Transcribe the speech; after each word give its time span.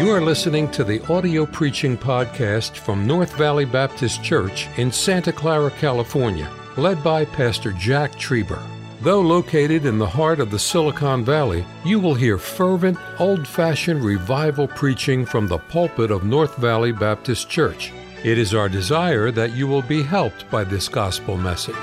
You 0.00 0.12
are 0.12 0.22
listening 0.22 0.70
to 0.70 0.82
the 0.82 1.04
audio 1.12 1.44
preaching 1.44 1.94
podcast 1.94 2.74
from 2.74 3.06
North 3.06 3.34
Valley 3.36 3.66
Baptist 3.66 4.24
Church 4.24 4.66
in 4.78 4.90
Santa 4.90 5.30
Clara, 5.30 5.70
California, 5.72 6.50
led 6.78 7.04
by 7.04 7.26
Pastor 7.26 7.72
Jack 7.72 8.12
Trieber. 8.12 8.62
Though 9.02 9.20
located 9.20 9.84
in 9.84 9.98
the 9.98 10.06
heart 10.06 10.40
of 10.40 10.50
the 10.50 10.58
Silicon 10.58 11.22
Valley, 11.22 11.66
you 11.84 12.00
will 12.00 12.14
hear 12.14 12.38
fervent, 12.38 12.96
old 13.18 13.46
fashioned 13.46 14.02
revival 14.02 14.66
preaching 14.66 15.26
from 15.26 15.46
the 15.46 15.58
pulpit 15.58 16.10
of 16.10 16.24
North 16.24 16.56
Valley 16.56 16.92
Baptist 16.92 17.50
Church. 17.50 17.92
It 18.24 18.38
is 18.38 18.54
our 18.54 18.70
desire 18.70 19.30
that 19.32 19.52
you 19.52 19.66
will 19.66 19.82
be 19.82 20.02
helped 20.02 20.50
by 20.50 20.64
this 20.64 20.88
gospel 20.88 21.36
message. 21.36 21.76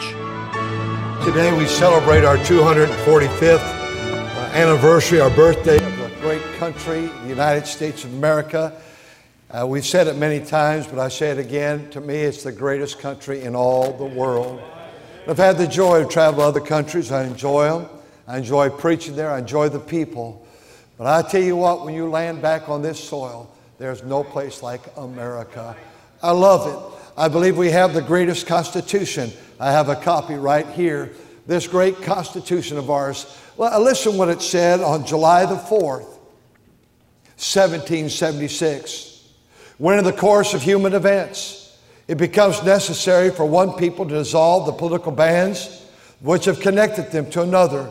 Today 1.23 1.55
we 1.55 1.67
celebrate 1.67 2.25
our 2.25 2.37
245th 2.37 3.59
uh, 3.59 4.49
anniversary, 4.55 5.21
our 5.21 5.29
birthday 5.29 5.96
country, 6.57 7.05
the 7.05 7.27
United 7.27 7.67
States 7.67 8.03
of 8.03 8.11
America. 8.13 8.73
Uh, 9.51 9.65
we've 9.67 9.85
said 9.85 10.07
it 10.07 10.17
many 10.17 10.43
times, 10.43 10.87
but 10.87 10.97
I 10.97 11.07
say 11.07 11.29
it 11.29 11.37
again. 11.37 11.87
To 11.91 12.01
me, 12.01 12.15
it's 12.15 12.41
the 12.41 12.51
greatest 12.51 12.97
country 12.97 13.43
in 13.43 13.55
all 13.55 13.93
the 13.93 14.05
world. 14.05 14.59
I've 15.27 15.37
had 15.37 15.59
the 15.59 15.67
joy 15.67 16.01
of 16.01 16.09
traveling 16.09 16.41
to 16.41 16.47
other 16.47 16.59
countries. 16.59 17.11
I 17.11 17.25
enjoy 17.25 17.69
them. 17.69 17.89
I 18.27 18.39
enjoy 18.39 18.71
preaching 18.71 19.15
there. 19.15 19.29
I 19.29 19.37
enjoy 19.37 19.69
the 19.69 19.79
people. 19.79 20.47
But 20.97 21.05
I 21.05 21.29
tell 21.29 21.43
you 21.43 21.55
what, 21.55 21.85
when 21.85 21.93
you 21.93 22.09
land 22.09 22.41
back 22.41 22.69
on 22.69 22.81
this 22.81 22.99
soil, 22.99 23.53
there's 23.77 24.03
no 24.03 24.23
place 24.23 24.63
like 24.63 24.81
America. 24.97 25.77
I 26.23 26.31
love 26.31 26.67
it. 26.67 26.99
I 27.15 27.27
believe 27.27 27.55
we 27.55 27.69
have 27.69 27.93
the 27.93 28.01
greatest 28.01 28.47
Constitution. 28.47 29.31
I 29.59 29.71
have 29.71 29.89
a 29.89 29.95
copy 29.95 30.33
right 30.33 30.67
here. 30.67 31.11
This 31.45 31.67
great 31.67 32.01
Constitution 32.01 32.79
of 32.79 32.89
ours. 32.89 33.37
Well, 33.57 33.79
listen 33.79 34.17
what 34.17 34.29
it 34.29 34.41
said 34.41 34.81
on 34.81 35.05
July 35.05 35.45
the 35.45 35.55
4th, 35.55 36.16
1776. 37.37 39.29
When 39.77 39.99
in 39.99 40.03
the 40.03 40.13
course 40.13 40.53
of 40.53 40.61
human 40.61 40.93
events, 40.93 41.77
it 42.07 42.17
becomes 42.17 42.63
necessary 42.63 43.31
for 43.31 43.45
one 43.45 43.73
people 43.73 44.05
to 44.05 44.13
dissolve 44.13 44.65
the 44.65 44.73
political 44.73 45.11
bands 45.11 45.85
which 46.19 46.45
have 46.45 46.59
connected 46.59 47.11
them 47.11 47.29
to 47.31 47.41
another 47.41 47.89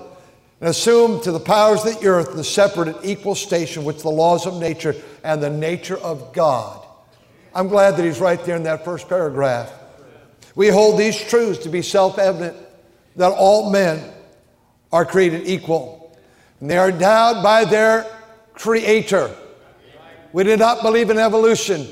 and 0.61 0.69
assume 0.69 1.23
to 1.23 1.33
the 1.33 1.41
powers 1.41 1.85
of 1.85 2.01
the 2.01 2.07
earth 2.07 2.35
the 2.35 2.43
separate 2.43 2.89
and 2.89 3.05
equal 3.05 3.35
station 3.35 3.85
which 3.85 4.03
the 4.03 4.11
laws 4.11 4.47
of 4.47 4.59
nature 4.59 4.95
and 5.23 5.43
the 5.43 5.51
nature 5.51 5.99
of 5.99 6.33
God 6.33 6.87
I'm 7.57 7.69
glad 7.69 7.97
that 7.97 8.05
he's 8.05 8.21
right 8.21 8.39
there 8.45 8.57
in 8.57 8.65
that 8.65 8.85
first 8.85 9.09
paragraph. 9.09 9.73
We 10.55 10.69
hold 10.69 11.01
these 11.01 11.19
truths 11.19 11.61
to 11.61 11.71
be 11.71 11.81
self 11.81 12.19
evident 12.19 12.55
that 13.17 13.33
all 13.33 13.71
men 13.71 14.13
are 14.93 15.07
created 15.07 15.47
equal 15.47 16.15
and 16.61 16.69
they 16.69 16.77
are 16.77 16.91
endowed 16.91 17.43
by 17.43 17.65
their 17.65 18.05
creator. 18.57 19.31
We 20.33 20.45
did 20.45 20.59
not 20.59 20.83
believe 20.83 21.11
in 21.11 21.19
evolution 21.19 21.87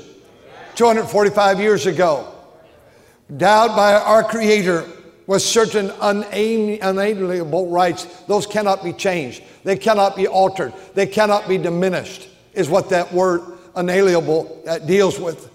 245 0.75 1.59
years 1.59 1.85
ago. 1.85 2.31
Endowed 3.29 3.75
by 3.75 3.93
our 3.93 4.23
creator 4.23 4.85
with 5.25 5.41
certain 5.41 5.91
unalienable 6.01 7.69
rights. 7.69 8.05
Those 8.27 8.45
cannot 8.45 8.83
be 8.83 8.93
changed. 8.93 9.41
They 9.63 9.77
cannot 9.77 10.15
be 10.15 10.27
altered. 10.27 10.73
They 10.93 11.07
cannot 11.07 11.47
be 11.47 11.57
diminished, 11.57 12.27
is 12.53 12.69
what 12.69 12.89
that 12.89 13.11
word 13.11 13.41
unalienable 13.75 14.63
deals 14.85 15.19
with. 15.19 15.49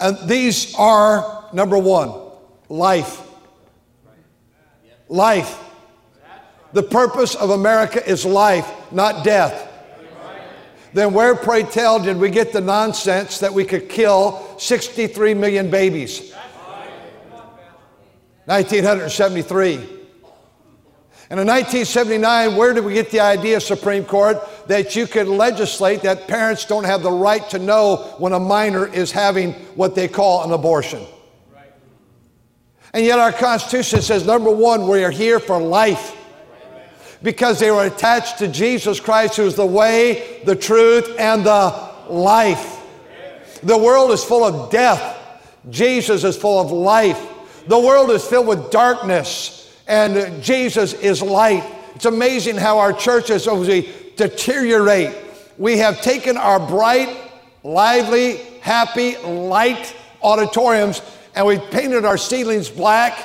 And 0.00 0.18
these 0.28 0.74
are 0.74 1.44
number 1.52 1.78
one, 1.78 2.12
life. 2.68 3.22
Life. 5.08 5.58
The 6.72 6.82
purpose 6.82 7.34
of 7.34 7.50
America 7.50 8.04
is 8.08 8.24
life, 8.24 8.68
not 8.90 9.24
death. 9.24 9.68
Then 10.92 11.14
where, 11.14 11.36
pray 11.36 11.62
tell, 11.62 12.00
did 12.00 12.16
we 12.16 12.30
get 12.30 12.52
the 12.52 12.60
nonsense 12.60 13.38
that 13.38 13.52
we 13.52 13.64
could 13.64 13.88
kill 13.88 14.58
63 14.58 15.34
million 15.34 15.70
babies? 15.70 16.32
1973. 18.46 19.74
And 21.30 21.38
in 21.38 21.46
1979, 21.46 22.56
where 22.56 22.74
did 22.74 22.84
we 22.84 22.92
get 22.92 23.12
the 23.12 23.20
idea, 23.20 23.60
Supreme 23.60 24.04
Court, 24.04 24.38
that 24.66 24.96
you 24.96 25.06
could 25.06 25.28
legislate 25.28 26.02
that 26.02 26.26
parents 26.26 26.64
don't 26.64 26.82
have 26.82 27.04
the 27.04 27.12
right 27.12 27.48
to 27.50 27.60
know 27.60 28.16
when 28.18 28.32
a 28.32 28.40
minor 28.40 28.92
is 28.92 29.12
having 29.12 29.52
what 29.76 29.94
they 29.94 30.08
call 30.08 30.42
an 30.42 30.50
abortion? 30.50 31.06
And 32.92 33.06
yet 33.06 33.20
our 33.20 33.30
Constitution 33.30 34.02
says, 34.02 34.26
number 34.26 34.50
one, 34.50 34.88
we 34.88 35.04
are 35.04 35.12
here 35.12 35.38
for 35.38 35.62
life. 35.62 36.16
Because 37.22 37.60
they 37.60 37.70
were 37.70 37.84
attached 37.84 38.38
to 38.38 38.48
Jesus 38.48 38.98
Christ, 38.98 39.36
who 39.36 39.46
is 39.46 39.54
the 39.54 39.66
way, 39.66 40.40
the 40.44 40.56
truth, 40.56 41.14
and 41.18 41.44
the 41.44 41.90
life. 42.08 42.80
The 43.62 43.76
world 43.76 44.10
is 44.10 44.24
full 44.24 44.44
of 44.44 44.70
death. 44.70 45.16
Jesus 45.68 46.24
is 46.24 46.36
full 46.36 46.60
of 46.60 46.72
life. 46.72 47.20
The 47.66 47.78
world 47.78 48.10
is 48.10 48.24
filled 48.24 48.46
with 48.46 48.70
darkness 48.70 49.56
and 49.86 50.42
Jesus 50.42 50.94
is 50.94 51.20
light. 51.20 51.64
It's 51.94 52.06
amazing 52.06 52.56
how 52.56 52.78
our 52.78 52.92
churches, 52.92 53.46
as 53.46 53.68
we 53.68 53.92
deteriorate, 54.16 55.14
we 55.58 55.78
have 55.78 56.00
taken 56.00 56.36
our 56.36 56.58
bright, 56.58 57.14
lively, 57.62 58.36
happy, 58.60 59.16
light 59.18 59.94
auditoriums 60.22 61.02
and 61.34 61.46
we've 61.46 61.70
painted 61.70 62.04
our 62.04 62.16
ceilings 62.16 62.68
black 62.70 63.18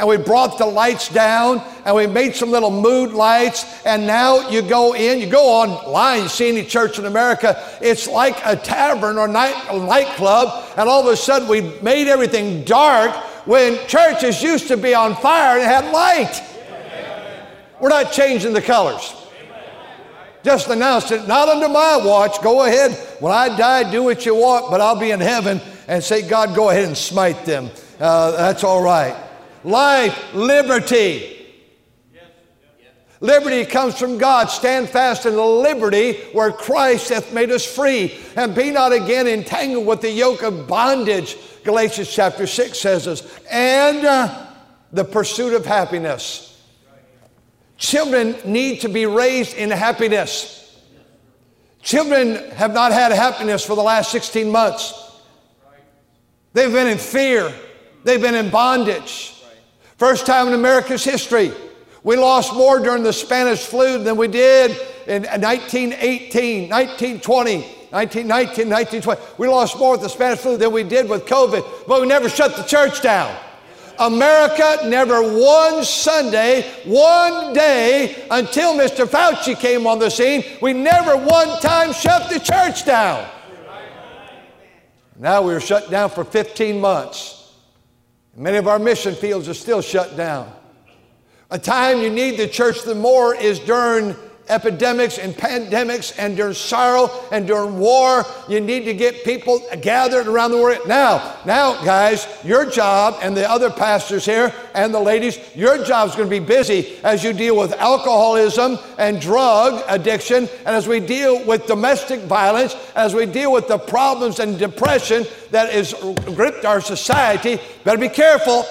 and 0.00 0.08
we 0.08 0.16
brought 0.16 0.58
the 0.58 0.66
lights 0.66 1.08
down 1.08 1.62
and 1.84 1.94
we 1.94 2.08
made 2.08 2.34
some 2.34 2.50
little 2.50 2.72
mood 2.72 3.12
lights 3.12 3.64
and 3.86 4.04
now 4.04 4.48
you 4.48 4.62
go 4.62 4.96
in 4.96 5.20
you 5.20 5.28
go 5.28 5.44
online 5.44 6.22
you 6.22 6.28
see 6.28 6.48
any 6.48 6.64
church 6.64 6.98
in 6.98 7.04
america 7.04 7.62
it's 7.80 8.08
like 8.08 8.36
a 8.44 8.56
tavern 8.56 9.16
or 9.18 9.28
night, 9.28 9.54
a 9.70 9.78
nightclub 9.78 10.64
and 10.76 10.88
all 10.88 11.06
of 11.06 11.12
a 11.12 11.16
sudden 11.16 11.46
we 11.46 11.60
made 11.82 12.08
everything 12.08 12.64
dark 12.64 13.14
when 13.46 13.86
churches 13.86 14.42
used 14.42 14.68
to 14.68 14.76
be 14.76 14.94
on 14.94 15.14
fire 15.16 15.58
and 15.58 15.66
had 15.66 15.92
light. 15.92 16.42
We're 17.80 17.88
not 17.88 18.12
changing 18.12 18.52
the 18.52 18.62
colors. 18.62 19.14
Just 20.42 20.68
announced 20.68 21.12
it, 21.12 21.28
not 21.28 21.48
under 21.48 21.68
my 21.68 21.98
watch. 21.98 22.40
Go 22.42 22.64
ahead. 22.64 22.92
When 23.20 23.32
I 23.32 23.54
die, 23.56 23.90
do 23.90 24.02
what 24.02 24.24
you 24.24 24.34
want, 24.34 24.70
but 24.70 24.80
I'll 24.80 24.98
be 24.98 25.10
in 25.10 25.20
heaven 25.20 25.60
and 25.86 26.02
say, 26.02 26.26
God, 26.26 26.54
go 26.54 26.70
ahead 26.70 26.84
and 26.84 26.96
smite 26.96 27.44
them. 27.44 27.70
Uh, 27.98 28.30
that's 28.32 28.64
all 28.64 28.82
right. 28.82 29.14
Life, 29.64 30.34
liberty. 30.34 31.36
Liberty 33.20 33.66
comes 33.66 33.98
from 33.98 34.16
God. 34.16 34.46
Stand 34.46 34.88
fast 34.88 35.26
in 35.26 35.34
the 35.34 35.44
liberty 35.44 36.14
where 36.32 36.50
Christ 36.50 37.10
hath 37.10 37.34
made 37.34 37.50
us 37.50 37.64
free. 37.64 38.18
And 38.34 38.54
be 38.54 38.70
not 38.70 38.92
again 38.92 39.26
entangled 39.26 39.86
with 39.86 40.00
the 40.00 40.10
yoke 40.10 40.42
of 40.42 40.66
bondage. 40.66 41.36
Galatians 41.62 42.10
chapter 42.10 42.46
6 42.46 42.78
says 42.78 43.04
this. 43.04 43.38
And 43.50 44.06
uh, 44.06 44.46
the 44.92 45.04
pursuit 45.04 45.52
of 45.52 45.66
happiness. 45.66 46.46
Children 47.76 48.36
need 48.44 48.80
to 48.80 48.88
be 48.88 49.04
raised 49.04 49.54
in 49.54 49.70
happiness. 49.70 50.56
Children 51.82 52.50
have 52.52 52.72
not 52.72 52.92
had 52.92 53.12
happiness 53.12 53.64
for 53.64 53.74
the 53.76 53.82
last 53.82 54.10
16 54.12 54.50
months. 54.50 54.94
They've 56.52 56.72
been 56.72 56.88
in 56.88 56.98
fear. 56.98 57.52
They've 58.04 58.20
been 58.20 58.34
in 58.34 58.50
bondage. 58.50 59.39
First 60.00 60.24
time 60.24 60.48
in 60.48 60.54
America's 60.54 61.04
history. 61.04 61.52
We 62.04 62.16
lost 62.16 62.54
more 62.54 62.78
during 62.78 63.02
the 63.02 63.12
Spanish 63.12 63.66
flu 63.66 64.02
than 64.02 64.16
we 64.16 64.28
did 64.28 64.70
in 65.06 65.24
1918, 65.24 66.70
1920, 66.70 67.58
1919, 67.90 68.70
1920. 68.70 69.20
We 69.36 69.48
lost 69.48 69.78
more 69.78 69.92
with 69.92 70.00
the 70.00 70.08
Spanish 70.08 70.38
flu 70.38 70.56
than 70.56 70.72
we 70.72 70.84
did 70.84 71.06
with 71.06 71.26
COVID, 71.26 71.86
but 71.86 72.00
we 72.00 72.06
never 72.06 72.30
shut 72.30 72.56
the 72.56 72.62
church 72.62 73.02
down. 73.02 73.36
America 73.98 74.78
never 74.86 75.20
one 75.20 75.84
Sunday, 75.84 76.62
one 76.86 77.52
day 77.52 78.24
until 78.30 78.72
Mr. 78.78 79.04
Fauci 79.04 79.54
came 79.54 79.86
on 79.86 79.98
the 79.98 80.08
scene, 80.08 80.42
we 80.62 80.72
never 80.72 81.14
one 81.14 81.60
time 81.60 81.92
shut 81.92 82.30
the 82.30 82.40
church 82.40 82.86
down. 82.86 83.28
Now 85.18 85.42
we 85.42 85.52
are 85.52 85.60
shut 85.60 85.90
down 85.90 86.08
for 86.08 86.24
15 86.24 86.80
months. 86.80 87.39
Many 88.36 88.58
of 88.58 88.68
our 88.68 88.78
mission 88.78 89.14
fields 89.14 89.48
are 89.48 89.54
still 89.54 89.82
shut 89.82 90.16
down. 90.16 90.52
A 91.50 91.58
time 91.58 91.98
you 91.98 92.10
need 92.10 92.38
the 92.38 92.46
church 92.46 92.82
the 92.82 92.94
more 92.94 93.34
is 93.34 93.58
during 93.58 94.14
epidemics 94.50 95.18
and 95.18 95.34
pandemics 95.34 96.14
and 96.18 96.36
during 96.36 96.54
sorrow 96.54 97.10
and 97.32 97.46
during 97.46 97.78
war. 97.78 98.24
You 98.48 98.60
need 98.60 98.84
to 98.84 98.94
get 98.94 99.24
people 99.24 99.62
gathered 99.80 100.26
around 100.26 100.50
the 100.50 100.58
world. 100.58 100.86
Now, 100.86 101.38
now, 101.46 101.82
guys, 101.84 102.26
your 102.44 102.66
job 102.66 103.18
and 103.22 103.36
the 103.36 103.48
other 103.48 103.70
pastors 103.70 104.24
here 104.24 104.52
and 104.74 104.92
the 104.92 105.00
ladies, 105.00 105.38
your 105.54 105.82
job 105.84 106.08
is 106.08 106.14
going 106.14 106.28
to 106.28 106.40
be 106.40 106.44
busy 106.44 106.98
as 107.04 107.24
you 107.24 107.32
deal 107.32 107.56
with 107.56 107.72
alcoholism 107.74 108.78
and 108.98 109.20
drug 109.20 109.82
addiction, 109.88 110.48
and 110.66 110.76
as 110.76 110.86
we 110.86 111.00
deal 111.00 111.44
with 111.46 111.66
domestic 111.66 112.20
violence, 112.22 112.74
as 112.94 113.14
we 113.14 113.26
deal 113.26 113.52
with 113.52 113.68
the 113.68 113.78
problems 113.78 114.40
and 114.40 114.58
depression 114.58 115.24
that 115.50 115.72
has 115.72 115.94
gripped 116.34 116.64
our 116.64 116.80
society. 116.80 117.58
Better 117.84 117.98
be 117.98 118.08
careful. 118.08 118.64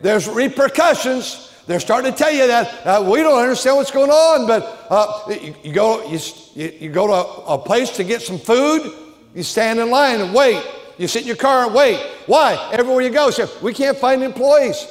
There's 0.00 0.28
repercussions 0.28 1.49
They're 1.66 1.80
starting 1.80 2.10
to 2.10 2.16
tell 2.16 2.32
you 2.32 2.46
that 2.46 2.86
uh, 2.86 3.10
we 3.10 3.18
don't 3.20 3.40
understand 3.40 3.76
what's 3.76 3.90
going 3.90 4.10
on, 4.10 4.46
but 4.46 4.86
uh, 4.90 5.22
you, 5.28 5.54
you, 5.62 5.72
go 5.72 6.04
you, 6.08 6.18
you 6.54 6.90
go 6.90 7.06
to 7.06 7.12
a, 7.12 7.54
a 7.54 7.58
place 7.58 7.90
to 7.96 8.04
get 8.04 8.22
some 8.22 8.38
food, 8.38 8.92
you 9.34 9.42
stand 9.42 9.78
in 9.78 9.90
line 9.90 10.20
and 10.20 10.34
wait. 10.34 10.62
You 10.98 11.08
sit 11.08 11.22
in 11.22 11.28
your 11.28 11.36
car 11.36 11.64
and 11.64 11.74
wait. 11.74 11.98
Why? 12.26 12.68
Everywhere 12.72 13.02
you 13.02 13.10
go, 13.10 13.30
say, 13.30 13.46
we 13.62 13.72
can't 13.72 13.96
find 13.96 14.22
employees. 14.22 14.86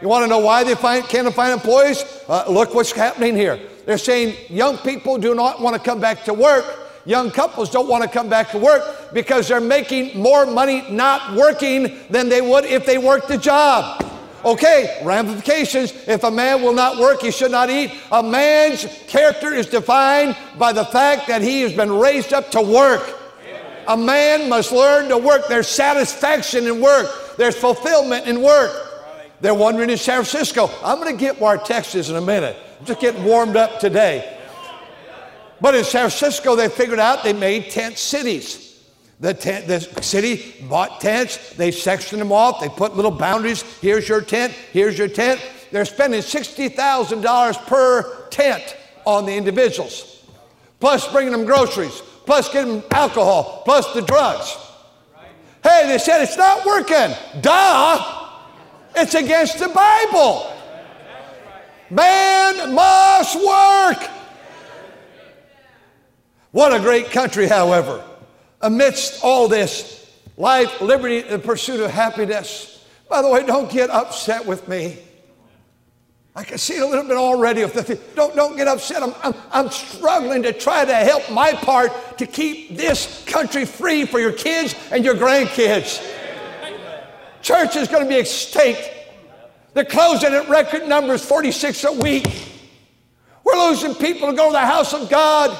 You 0.00 0.08
want 0.08 0.22
to 0.22 0.28
know 0.28 0.38
why 0.38 0.62
they 0.62 0.76
find, 0.76 1.04
can't 1.04 1.32
find 1.34 1.52
employees? 1.52 2.04
Uh, 2.28 2.44
look 2.48 2.72
what's 2.74 2.92
happening 2.92 3.34
here. 3.34 3.58
They're 3.84 3.98
saying 3.98 4.36
young 4.48 4.78
people 4.78 5.18
do 5.18 5.34
not 5.34 5.60
want 5.60 5.74
to 5.74 5.82
come 5.82 6.00
back 6.00 6.22
to 6.24 6.34
work. 6.34 6.64
Young 7.04 7.30
couples 7.30 7.70
don't 7.70 7.88
want 7.88 8.04
to 8.04 8.08
come 8.08 8.28
back 8.28 8.50
to 8.50 8.58
work 8.58 9.12
because 9.14 9.48
they're 9.48 9.60
making 9.60 10.20
more 10.20 10.46
money 10.46 10.84
not 10.90 11.34
working 11.34 11.98
than 12.10 12.28
they 12.28 12.42
would 12.42 12.64
if 12.64 12.84
they 12.84 12.98
worked 12.98 13.28
the 13.28 13.38
job. 13.38 14.04
Okay, 14.44 15.02
ramifications. 15.04 15.92
If 16.06 16.22
a 16.22 16.30
man 16.30 16.62
will 16.62 16.72
not 16.72 16.98
work, 16.98 17.20
he 17.22 17.30
should 17.30 17.50
not 17.50 17.70
eat. 17.70 17.92
A 18.12 18.22
man's 18.22 18.86
character 19.08 19.52
is 19.52 19.66
defined 19.66 20.36
by 20.56 20.72
the 20.72 20.84
fact 20.84 21.26
that 21.26 21.42
he 21.42 21.62
has 21.62 21.72
been 21.72 21.92
raised 21.92 22.32
up 22.32 22.50
to 22.52 22.62
work. 22.62 23.02
A 23.88 23.96
man 23.96 24.48
must 24.48 24.70
learn 24.70 25.08
to 25.08 25.18
work. 25.18 25.48
There's 25.48 25.66
satisfaction 25.66 26.66
in 26.66 26.80
work, 26.80 27.36
there's 27.36 27.56
fulfillment 27.56 28.26
in 28.26 28.42
work. 28.42 28.84
They're 29.40 29.54
wondering 29.54 29.90
in 29.90 29.98
San 29.98 30.24
Francisco. 30.24 30.68
I'm 30.82 30.98
going 30.98 31.16
to 31.16 31.20
get 31.20 31.40
where 31.40 31.60
is 31.70 32.10
in 32.10 32.16
a 32.16 32.20
minute. 32.20 32.56
I'm 32.80 32.86
just 32.86 33.00
getting 33.00 33.24
warmed 33.24 33.56
up 33.56 33.78
today. 33.78 34.36
But 35.60 35.74
in 35.74 35.84
San 35.84 36.10
Francisco, 36.10 36.56
they 36.56 36.68
figured 36.68 36.98
out 36.98 37.22
they 37.22 37.32
made 37.32 37.70
tent 37.70 37.98
cities. 37.98 38.67
The, 39.20 39.34
tent, 39.34 39.66
the 39.66 39.80
city 40.00 40.54
bought 40.68 41.00
tents, 41.00 41.54
they 41.54 41.72
sectioned 41.72 42.20
them 42.20 42.30
off, 42.30 42.60
they 42.60 42.68
put 42.68 42.94
little 42.94 43.10
boundaries. 43.10 43.62
Here's 43.80 44.08
your 44.08 44.20
tent, 44.20 44.52
here's 44.72 44.96
your 44.96 45.08
tent. 45.08 45.40
They're 45.72 45.84
spending 45.84 46.20
$60,000 46.20 47.66
per 47.66 48.28
tent 48.28 48.76
on 49.04 49.26
the 49.26 49.34
individuals, 49.36 50.24
plus 50.78 51.10
bringing 51.10 51.32
them 51.32 51.44
groceries, 51.44 52.00
plus 52.26 52.48
getting 52.52 52.80
them 52.80 52.84
alcohol, 52.92 53.62
plus 53.64 53.92
the 53.92 54.02
drugs. 54.02 54.56
Hey, 55.64 55.88
they 55.88 55.98
said 55.98 56.22
it's 56.22 56.36
not 56.36 56.64
working. 56.64 57.16
Duh! 57.40 58.28
It's 58.94 59.14
against 59.14 59.58
the 59.58 59.68
Bible. 59.68 60.52
Man 61.90 62.72
must 62.72 63.34
work. 63.34 64.08
What 66.52 66.72
a 66.72 66.78
great 66.78 67.10
country, 67.10 67.48
however 67.48 68.04
amidst 68.60 69.22
all 69.22 69.48
this 69.48 70.06
life, 70.36 70.80
liberty, 70.80 71.20
the 71.22 71.38
pursuit 71.38 71.80
of 71.80 71.90
happiness. 71.90 72.84
By 73.08 73.22
the 73.22 73.28
way, 73.28 73.44
don't 73.44 73.70
get 73.70 73.90
upset 73.90 74.46
with 74.46 74.68
me. 74.68 74.98
I 76.38 76.44
can 76.44 76.58
see 76.58 76.76
it 76.76 76.82
a 76.82 76.86
little 76.86 77.04
bit 77.04 77.16
already. 77.16 77.66
Don't, 78.14 78.36
don't 78.36 78.56
get 78.56 78.68
upset. 78.68 79.02
I'm, 79.02 79.12
I'm, 79.24 79.34
I'm 79.50 79.70
struggling 79.70 80.44
to 80.44 80.52
try 80.52 80.84
to 80.84 80.94
help 80.94 81.28
my 81.32 81.52
part 81.52 82.18
to 82.18 82.26
keep 82.26 82.76
this 82.76 83.24
country 83.26 83.64
free 83.64 84.04
for 84.04 84.20
your 84.20 84.32
kids 84.32 84.76
and 84.92 85.04
your 85.04 85.14
grandkids. 85.14 86.00
Church 87.42 87.74
is 87.74 87.88
going 87.88 88.04
to 88.04 88.08
be 88.08 88.18
extinct. 88.18 88.88
They're 89.74 89.84
closing 89.84 90.32
at 90.32 90.48
record 90.48 90.86
numbers, 90.86 91.24
46 91.24 91.84
a 91.84 91.92
week. 91.92 92.26
We're 93.42 93.58
losing 93.68 93.94
people 93.94 94.30
to 94.30 94.36
go 94.36 94.48
to 94.48 94.52
the 94.52 94.60
house 94.60 94.94
of 94.94 95.10
God. 95.10 95.58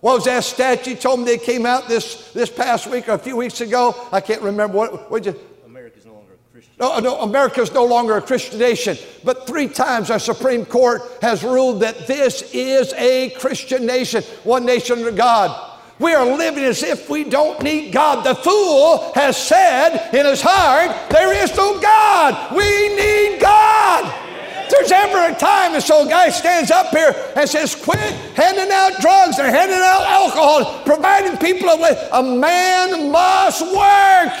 What 0.00 0.14
was 0.14 0.24
that 0.26 0.44
statute 0.44 1.00
told 1.00 1.20
me 1.20 1.26
they 1.26 1.38
came 1.38 1.66
out 1.66 1.88
this, 1.88 2.30
this 2.32 2.48
past 2.48 2.86
week 2.86 3.08
or 3.08 3.12
a 3.12 3.18
few 3.18 3.36
weeks 3.36 3.60
ago? 3.60 3.96
I 4.12 4.20
can't 4.20 4.42
remember 4.42 4.76
what. 4.76 5.10
what 5.10 5.26
you, 5.26 5.34
America's 5.66 6.06
no 6.06 6.12
longer 6.12 6.34
a 6.34 6.52
Christian. 6.52 6.74
No, 6.78 6.98
no, 7.00 7.20
America's 7.22 7.72
no 7.72 7.84
longer 7.84 8.16
a 8.16 8.22
Christian 8.22 8.60
nation. 8.60 8.96
But 9.24 9.48
three 9.48 9.66
times 9.66 10.10
our 10.10 10.20
Supreme 10.20 10.64
Court 10.64 11.02
has 11.20 11.42
ruled 11.42 11.80
that 11.80 12.06
this 12.06 12.42
is 12.54 12.92
a 12.94 13.30
Christian 13.30 13.86
nation, 13.86 14.22
one 14.44 14.64
nation 14.64 14.98
under 14.98 15.10
God. 15.10 15.64
We 15.98 16.14
are 16.14 16.24
living 16.24 16.62
as 16.62 16.84
if 16.84 17.10
we 17.10 17.24
don't 17.24 17.60
need 17.60 17.90
God. 17.90 18.24
The 18.24 18.36
fool 18.36 19.12
has 19.14 19.36
said 19.36 20.14
in 20.14 20.26
his 20.26 20.40
heart, 20.40 21.10
There 21.10 21.32
is 21.42 21.56
no 21.56 21.80
God. 21.80 22.56
We 22.56 22.94
need 22.94 23.40
God 23.40 24.27
there's 24.70 24.92
ever 24.92 25.32
a 25.32 25.38
time, 25.38 25.74
and 25.74 25.82
so 25.82 26.06
a 26.06 26.08
guy 26.08 26.30
stands 26.30 26.70
up 26.70 26.88
here 26.90 27.14
and 27.36 27.48
says, 27.48 27.74
quit 27.74 27.98
handing 28.34 28.70
out 28.72 29.00
drugs 29.00 29.38
and 29.38 29.48
handing 29.54 29.78
out 29.78 30.02
alcohol, 30.06 30.82
providing 30.84 31.36
people 31.38 31.68
with 31.78 32.08
a 32.12 32.22
man 32.22 33.10
must 33.10 33.62
work. 33.74 34.32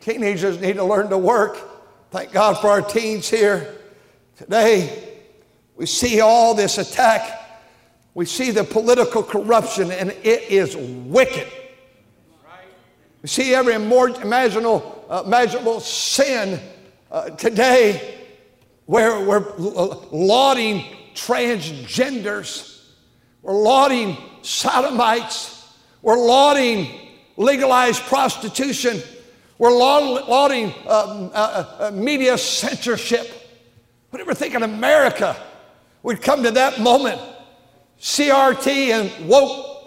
Teenagers 0.00 0.60
need 0.60 0.76
to 0.76 0.84
learn 0.84 1.10
to 1.10 1.18
work. 1.18 1.58
Thank 2.10 2.32
God 2.32 2.54
for 2.54 2.68
our 2.68 2.82
teens 2.82 3.28
here. 3.28 3.76
Today, 4.36 5.18
we 5.76 5.86
see 5.86 6.20
all 6.20 6.54
this 6.54 6.78
attack. 6.78 7.38
We 8.14 8.24
see 8.26 8.50
the 8.50 8.64
political 8.64 9.22
corruption, 9.22 9.90
and 9.90 10.10
it 10.10 10.50
is 10.50 10.76
wicked. 10.76 11.46
We 13.22 13.28
see 13.28 13.54
every 13.54 13.74
imaginable, 13.74 15.04
uh, 15.10 15.22
imaginable 15.26 15.80
sin 15.80 16.58
uh, 17.10 17.30
today 17.30 18.19
where 18.90 19.24
we're 19.24 19.54
lauding 20.10 20.84
transgenders, 21.14 22.88
we're 23.40 23.54
lauding 23.54 24.16
sodomites, 24.42 25.64
we're 26.02 26.18
lauding 26.18 26.90
legalized 27.36 28.02
prostitution, 28.02 29.00
we're 29.58 29.70
lauding 29.70 30.74
uh, 30.86 31.30
uh, 31.32 31.76
uh, 31.78 31.90
media 31.92 32.36
censorship. 32.36 33.30
Whatever 34.10 34.34
think 34.34 34.56
in 34.56 34.64
America 34.64 35.36
we'd 36.02 36.20
come 36.20 36.42
to 36.42 36.50
that 36.50 36.80
moment, 36.80 37.20
CRT 38.00 38.66
and 38.66 39.28
woke 39.28 39.84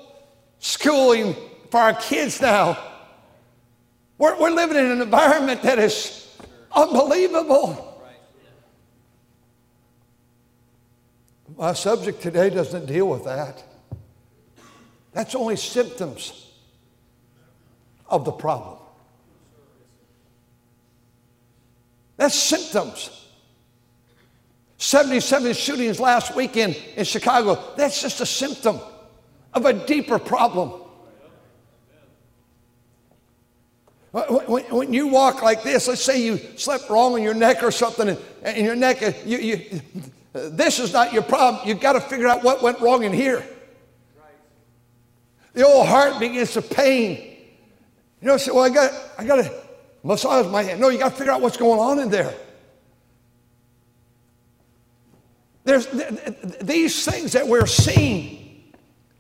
schooling 0.60 1.36
for 1.70 1.82
our 1.82 1.94
kids 1.94 2.40
now. 2.40 2.78
We're, 4.18 4.40
we're 4.40 4.52
living 4.52 4.78
in 4.78 4.86
an 4.86 5.02
environment 5.02 5.62
that 5.64 5.78
is 5.78 6.26
unbelievable. 6.72 7.93
My 11.58 11.74
subject 11.74 12.22
today 12.22 12.50
doesn't 12.50 12.86
deal 12.86 13.08
with 13.08 13.26
that. 13.26 13.64
That's 15.12 15.36
only 15.36 15.56
symptoms 15.56 16.52
of 18.08 18.26
the 18.26 18.32
problem. 18.32 18.80
That's 22.18 22.36
symptoms. 22.36 23.28
77 24.78 25.54
shootings 25.54 26.00
last 26.00 26.36
weekend 26.36 26.76
in 26.96 27.06
Chicago. 27.06 27.62
That's 27.78 28.02
just 28.02 28.22
a 28.22 28.26
symptom 28.26 28.80
of 29.54 29.66
a 29.66 29.74
deeper 29.86 30.20
problem. 30.20 30.82
When, 34.12 34.94
you 34.94 35.08
walk 35.08 35.42
like 35.42 35.64
this, 35.64 35.88
let's 35.88 36.04
say 36.04 36.24
you 36.24 36.38
slept 36.56 36.88
wrong 36.90 37.14
on 37.14 37.24
your 37.24 37.34
neck 37.34 37.64
or 37.64 37.72
something, 37.72 38.16
and, 38.44 38.58
your 38.58 38.76
neck, 38.76 39.02
you, 39.26 39.38
you, 39.38 39.82
this 40.34 40.80
is 40.80 40.92
not 40.92 41.14
your 41.14 41.22
problem. 41.22 41.68
You've 41.68 41.80
got 41.80 41.94
to 41.94 42.02
figure 42.02 42.28
out 42.28 42.44
what 42.44 42.62
went 42.62 42.80
wrong 42.82 43.04
in 43.04 43.14
here. 43.14 43.46
The 45.54 45.66
old 45.66 45.88
heart 45.88 46.20
begins 46.20 46.54
to 46.54 46.62
pain. 46.64 47.38
You 48.20 48.28
know, 48.28 48.38
say, 48.38 48.52
well, 48.52 48.64
I 48.64 48.70
got, 48.70 48.92
I 49.20 49.24
got 49.26 49.36
to 49.36 49.54
massage 50.04 50.48
my 50.48 50.64
hand. 50.64 50.82
No, 50.82 50.90
you 50.90 50.98
got 50.98 51.12
to 51.12 51.16
figure 51.16 51.32
out 51.32 51.42
what's 51.42 51.58
going 51.58 51.80
on 51.80 52.00
in 52.00 52.10
there. 52.10 52.34
There's 55.66 55.88
these 56.62 57.06
things 57.06 57.34
that 57.34 57.48
we're 57.48 57.68
seeing, 57.68 58.74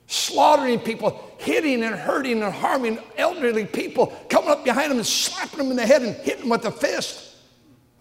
slaughtering 0.08 0.80
people, 0.80 1.24
hitting 1.38 1.84
and 1.84 1.96
hurting 1.96 2.42
and 2.42 2.54
harming 2.54 2.98
elderly 3.18 3.66
people, 3.66 4.08
coming 4.30 4.50
up 4.50 4.66
behind 4.66 4.90
them 4.90 4.98
and 4.98 5.08
slapping 5.08 5.60
them 5.60 5.70
in 5.70 5.78
the 5.78 5.86
head 5.86 6.02
and 6.02 6.16
hitting 6.18 6.42
them 6.42 6.50
with 6.50 6.66
a 6.66 6.72
fist, 6.72 7.36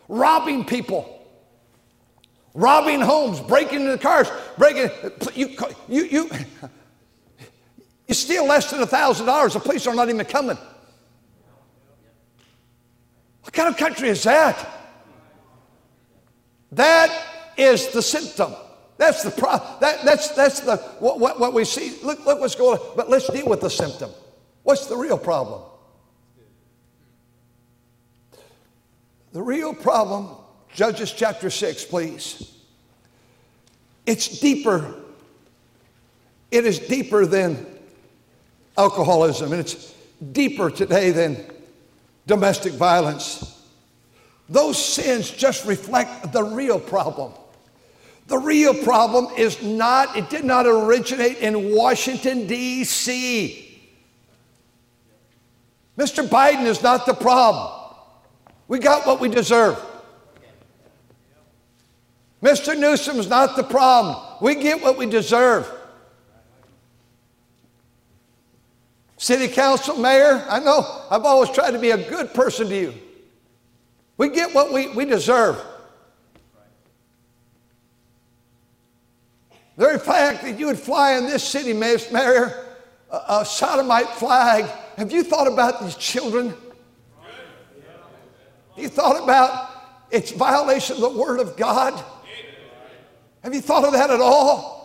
robbing 0.08 0.64
people 0.64 1.21
robbing 2.54 3.00
homes, 3.00 3.40
breaking 3.40 3.82
into 3.82 3.98
cars, 3.98 4.28
breaking. 4.58 4.90
You, 5.34 5.56
you, 5.88 6.04
you, 6.04 6.30
you 8.08 8.14
steal 8.14 8.46
less 8.46 8.70
than 8.70 8.82
a 8.82 8.86
thousand 8.86 9.26
dollars, 9.26 9.54
the 9.54 9.60
police 9.60 9.86
are 9.86 9.94
not 9.94 10.08
even 10.08 10.24
coming. 10.26 10.58
What 13.42 13.52
kind 13.52 13.68
of 13.68 13.76
country 13.76 14.08
is 14.08 14.22
that? 14.24 14.68
That 16.72 17.10
is 17.56 17.88
the 17.88 18.02
symptom. 18.02 18.54
That's 18.96 19.22
the 19.22 19.30
pro- 19.30 19.58
that, 19.80 20.04
that's 20.04 20.28
that's 20.30 20.60
the 20.60 20.76
what, 21.00 21.18
what, 21.18 21.40
what 21.40 21.52
we 21.52 21.64
see. 21.64 21.98
Look, 22.02 22.24
look 22.24 22.40
what's 22.40 22.54
going 22.54 22.78
on. 22.78 22.96
But 22.96 23.10
let's 23.10 23.28
deal 23.28 23.48
with 23.48 23.60
the 23.60 23.68
symptom. 23.68 24.10
What's 24.62 24.86
the 24.86 24.96
real 24.96 25.18
problem? 25.18 25.62
The 29.32 29.42
real 29.42 29.74
problem 29.74 30.36
Judges 30.74 31.12
chapter 31.12 31.50
6, 31.50 31.84
please. 31.84 32.56
It's 34.06 34.40
deeper. 34.40 34.94
It 36.50 36.64
is 36.64 36.78
deeper 36.78 37.26
than 37.26 37.66
alcoholism, 38.76 39.52
and 39.52 39.60
it's 39.60 39.94
deeper 40.32 40.70
today 40.70 41.10
than 41.10 41.44
domestic 42.26 42.72
violence. 42.72 43.60
Those 44.48 44.82
sins 44.82 45.30
just 45.30 45.66
reflect 45.66 46.32
the 46.32 46.42
real 46.42 46.80
problem. 46.80 47.32
The 48.28 48.38
real 48.38 48.74
problem 48.74 49.28
is 49.36 49.62
not, 49.62 50.16
it 50.16 50.30
did 50.30 50.44
not 50.44 50.66
originate 50.66 51.38
in 51.38 51.74
Washington, 51.74 52.46
D.C. 52.46 53.80
Mr. 55.98 56.26
Biden 56.26 56.64
is 56.64 56.82
not 56.82 57.04
the 57.04 57.14
problem. 57.14 57.78
We 58.68 58.78
got 58.78 59.06
what 59.06 59.20
we 59.20 59.28
deserve. 59.28 59.78
Mr. 62.42 62.76
Newsom's 62.76 63.28
not 63.28 63.56
the 63.56 63.62
problem. 63.62 64.16
We 64.40 64.56
get 64.56 64.82
what 64.82 64.98
we 64.98 65.06
deserve. 65.06 65.70
City 69.16 69.46
council, 69.46 69.96
mayor, 69.96 70.44
I 70.48 70.58
know 70.58 71.04
I've 71.08 71.24
always 71.24 71.50
tried 71.50 71.70
to 71.70 71.78
be 71.78 71.92
a 71.92 72.10
good 72.10 72.34
person 72.34 72.68
to 72.68 72.76
you. 72.76 72.94
We 74.16 74.30
get 74.30 74.52
what 74.52 74.72
we, 74.72 74.88
we 74.88 75.04
deserve. 75.04 75.62
The 79.76 79.84
very 79.84 79.98
fact 80.00 80.42
that 80.42 80.58
you 80.58 80.66
would 80.66 80.78
fly 80.78 81.12
in 81.12 81.26
this 81.26 81.44
city, 81.44 81.72
Mayor, 81.72 82.66
a, 83.10 83.22
a 83.28 83.44
sodomite 83.44 84.08
flag, 84.08 84.64
have 84.96 85.12
you 85.12 85.22
thought 85.22 85.46
about 85.46 85.80
these 85.82 85.94
children? 85.94 86.54
You 88.76 88.88
thought 88.88 89.22
about 89.22 89.70
its 90.10 90.32
violation 90.32 90.96
of 90.96 91.02
the 91.02 91.08
Word 91.10 91.38
of 91.38 91.56
God? 91.56 92.04
Have 93.42 93.54
you 93.54 93.60
thought 93.60 93.84
of 93.84 93.92
that 93.92 94.10
at 94.10 94.20
all? 94.20 94.80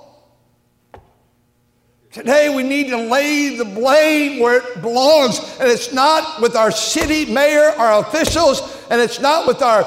Today 2.11 2.53
we 2.55 2.63
need 2.63 2.89
to 2.89 2.97
lay 2.97 3.55
the 3.55 3.65
blame 3.65 4.39
where 4.39 4.57
it 4.57 4.81
belongs, 4.81 5.39
and 5.59 5.69
it's 5.69 5.93
not 5.93 6.41
with 6.41 6.55
our 6.55 6.71
city 6.71 7.31
mayor, 7.31 7.69
our 7.77 8.01
officials, 8.01 8.85
and 8.89 8.99
it's 8.99 9.19
not 9.19 9.45
with 9.45 9.61
our 9.61 9.83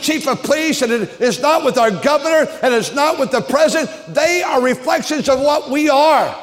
chief 0.00 0.26
of 0.26 0.42
police, 0.42 0.80
and 0.80 0.90
it 0.90 1.20
is 1.20 1.42
not 1.42 1.64
with 1.64 1.76
our 1.76 1.90
governor, 1.90 2.50
and 2.62 2.72
it's 2.72 2.94
not 2.94 3.18
with 3.18 3.30
the 3.30 3.42
president. 3.42 3.90
They 4.14 4.42
are 4.42 4.62
reflections 4.62 5.28
of 5.28 5.40
what 5.40 5.70
we 5.70 5.90
are. 5.90 6.34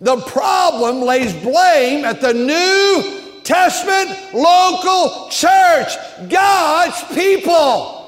The 0.00 0.16
problem 0.22 1.02
lays 1.02 1.32
blame 1.34 2.04
at 2.04 2.20
the 2.20 2.34
New 2.34 3.42
Testament 3.44 4.34
local 4.34 5.28
church, 5.30 5.92
God's 6.28 7.02
people. 7.14 7.99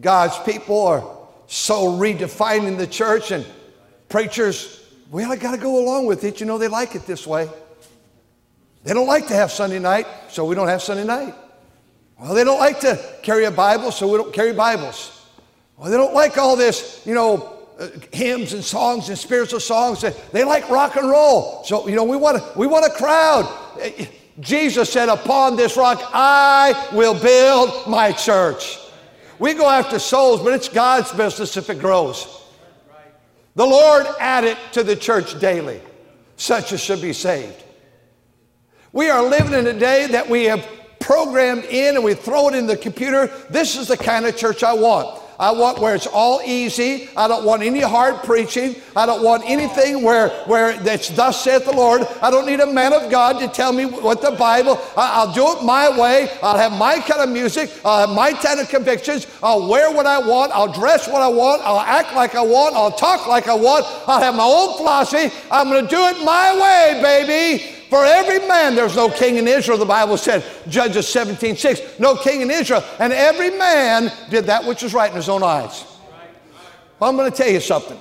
God's 0.00 0.38
people 0.38 0.86
are 0.86 1.04
so 1.46 1.98
redefining 1.98 2.78
the 2.78 2.86
church, 2.86 3.32
and 3.32 3.44
preachers, 4.08 4.84
well, 5.10 5.30
I 5.30 5.36
got 5.36 5.52
to 5.52 5.58
go 5.58 5.82
along 5.82 6.06
with 6.06 6.24
it. 6.24 6.40
You 6.40 6.46
know, 6.46 6.58
they 6.58 6.68
like 6.68 6.94
it 6.94 7.06
this 7.06 7.26
way. 7.26 7.48
They 8.84 8.94
don't 8.94 9.06
like 9.06 9.26
to 9.28 9.34
have 9.34 9.50
Sunday 9.50 9.78
night, 9.78 10.06
so 10.28 10.44
we 10.44 10.54
don't 10.54 10.68
have 10.68 10.82
Sunday 10.82 11.04
night. 11.04 11.34
Well, 12.18 12.34
they 12.34 12.44
don't 12.44 12.58
like 12.58 12.80
to 12.80 13.02
carry 13.22 13.44
a 13.44 13.50
Bible, 13.50 13.92
so 13.92 14.08
we 14.08 14.16
don't 14.16 14.32
carry 14.32 14.52
Bibles. 14.52 15.26
Well, 15.76 15.90
they 15.90 15.96
don't 15.96 16.14
like 16.14 16.38
all 16.38 16.56
this, 16.56 17.02
you 17.04 17.14
know, 17.14 17.58
uh, 17.78 17.88
hymns 18.12 18.52
and 18.52 18.62
songs 18.62 19.08
and 19.08 19.18
spiritual 19.18 19.60
songs. 19.60 20.04
They 20.32 20.44
like 20.44 20.68
rock 20.68 20.96
and 20.96 21.08
roll. 21.10 21.64
So, 21.64 21.88
you 21.88 21.96
know, 21.96 22.04
we 22.04 22.16
want, 22.16 22.36
a, 22.36 22.52
we 22.56 22.66
want 22.66 22.86
a 22.86 22.90
crowd. 22.90 23.48
Jesus 24.38 24.92
said, 24.92 25.08
Upon 25.08 25.56
this 25.56 25.76
rock 25.76 26.00
I 26.12 26.90
will 26.92 27.18
build 27.18 27.88
my 27.88 28.12
church. 28.12 28.78
We 29.40 29.54
go 29.54 29.68
after 29.68 29.98
souls, 29.98 30.42
but 30.42 30.52
it's 30.52 30.68
God's 30.68 31.10
business 31.12 31.56
if 31.56 31.70
it 31.70 31.80
grows. 31.80 32.42
The 33.56 33.64
Lord 33.64 34.06
added 34.20 34.58
to 34.72 34.84
the 34.84 34.94
church 34.94 35.40
daily, 35.40 35.80
such 36.36 36.72
as 36.72 36.80
should 36.80 37.00
be 37.00 37.14
saved. 37.14 37.64
We 38.92 39.08
are 39.08 39.22
living 39.22 39.54
in 39.54 39.66
a 39.66 39.78
day 39.78 40.06
that 40.08 40.28
we 40.28 40.44
have 40.44 40.66
programmed 41.00 41.64
in 41.64 41.96
and 41.96 42.04
we 42.04 42.14
throw 42.14 42.48
it 42.48 42.54
in 42.54 42.66
the 42.66 42.76
computer. 42.76 43.28
This 43.48 43.76
is 43.76 43.88
the 43.88 43.96
kind 43.96 44.26
of 44.26 44.36
church 44.36 44.62
I 44.62 44.74
want. 44.74 45.19
I 45.40 45.52
want 45.52 45.78
where 45.78 45.94
it's 45.94 46.06
all 46.06 46.42
easy. 46.44 47.08
I 47.16 47.26
don't 47.26 47.46
want 47.46 47.62
any 47.62 47.80
hard 47.80 48.16
preaching. 48.24 48.76
I 48.94 49.06
don't 49.06 49.24
want 49.24 49.42
anything 49.46 50.02
where, 50.02 50.28
where 50.44 50.76
that's 50.76 51.08
thus 51.08 51.42
saith 51.42 51.64
the 51.64 51.72
Lord. 51.72 52.02
I 52.20 52.30
don't 52.30 52.44
need 52.44 52.60
a 52.60 52.70
man 52.70 52.92
of 52.92 53.10
God 53.10 53.40
to 53.40 53.48
tell 53.48 53.72
me 53.72 53.86
what 53.86 54.20
the 54.20 54.32
Bible. 54.32 54.78
I, 54.98 55.24
will 55.24 55.32
do 55.32 55.50
it 55.52 55.64
my 55.64 55.98
way. 55.98 56.28
I'll 56.42 56.58
have 56.58 56.72
my 56.72 57.00
kind 57.00 57.22
of 57.22 57.30
music. 57.30 57.70
I'll 57.86 58.06
have 58.06 58.14
my 58.14 58.34
kind 58.34 58.60
of 58.60 58.68
convictions. 58.68 59.26
I'll 59.42 59.66
wear 59.66 59.90
what 59.90 60.04
I 60.04 60.18
want. 60.18 60.52
I'll 60.52 60.72
dress 60.72 61.08
what 61.08 61.22
I 61.22 61.28
want. 61.28 61.62
I'll 61.62 61.80
act 61.80 62.14
like 62.14 62.34
I 62.34 62.42
want. 62.42 62.76
I'll 62.76 62.92
talk 62.92 63.26
like 63.26 63.48
I 63.48 63.54
want. 63.54 63.86
I'll 64.06 64.20
have 64.20 64.34
my 64.34 64.44
own 64.44 64.76
philosophy. 64.76 65.34
I'm 65.50 65.70
going 65.70 65.82
to 65.82 65.88
do 65.88 66.06
it 66.06 66.22
my 66.22 66.52
way, 66.60 67.00
baby. 67.02 67.79
For 67.90 68.04
every 68.04 68.38
man, 68.46 68.76
there's 68.76 68.94
no 68.94 69.10
king 69.10 69.36
in 69.36 69.48
Israel, 69.48 69.76
the 69.76 69.84
Bible 69.84 70.16
said, 70.16 70.44
Judges 70.68 71.08
17 71.08 71.56
6, 71.56 71.98
no 71.98 72.14
king 72.14 72.40
in 72.40 72.50
Israel. 72.50 72.84
And 73.00 73.12
every 73.12 73.50
man 73.50 74.12
did 74.30 74.46
that 74.46 74.64
which 74.64 74.82
was 74.82 74.94
right 74.94 75.10
in 75.10 75.16
his 75.16 75.28
own 75.28 75.42
eyes. 75.42 75.84
Well, 77.00 77.10
I'm 77.10 77.16
going 77.16 77.30
to 77.30 77.36
tell 77.36 77.50
you 77.50 77.58
something. 77.58 77.98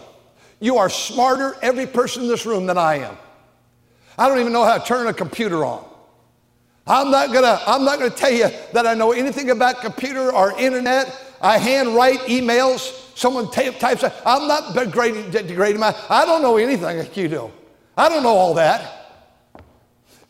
You 0.59 0.77
are 0.77 0.89
smarter, 0.89 1.57
every 1.63 1.87
person 1.87 2.23
in 2.23 2.29
this 2.29 2.45
room, 2.45 2.67
than 2.67 2.77
I 2.77 2.99
am. 2.99 3.17
I 4.15 4.27
don't 4.27 4.39
even 4.39 4.53
know 4.53 4.63
how 4.63 4.77
to 4.77 4.85
turn 4.85 5.07
a 5.07 5.13
computer 5.13 5.65
on. 5.65 5.83
I'm 6.85 7.09
not 7.09 7.31
gonna, 7.31 7.61
I'm 7.65 7.85
not 7.85 7.99
gonna 7.99 8.09
tell 8.09 8.31
you 8.31 8.49
that 8.73 8.85
I 8.87 8.95
know 8.95 9.11
anything 9.11 9.51
about 9.51 9.81
computer 9.81 10.33
or 10.33 10.59
internet. 10.59 11.15
I 11.39 11.57
hand 11.57 11.95
write 11.95 12.19
emails. 12.21 12.95
Someone 13.15 13.49
types. 13.51 14.03
I'm 14.25 14.47
not 14.47 14.73
degrading, 14.73 15.31
degrading 15.31 15.79
my. 15.79 15.95
I 16.09 16.25
don't 16.25 16.41
know 16.41 16.57
anything 16.57 16.97
like 16.97 17.15
you 17.15 17.27
do. 17.27 17.51
I 17.95 18.09
don't 18.09 18.23
know 18.23 18.29
all 18.29 18.55
that. 18.55 18.98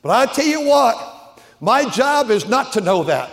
But 0.01 0.11
I 0.11 0.31
tell 0.31 0.45
you 0.45 0.61
what, 0.61 1.41
my 1.59 1.89
job 1.89 2.29
is 2.29 2.47
not 2.47 2.73
to 2.73 2.81
know 2.81 3.03
that. 3.03 3.31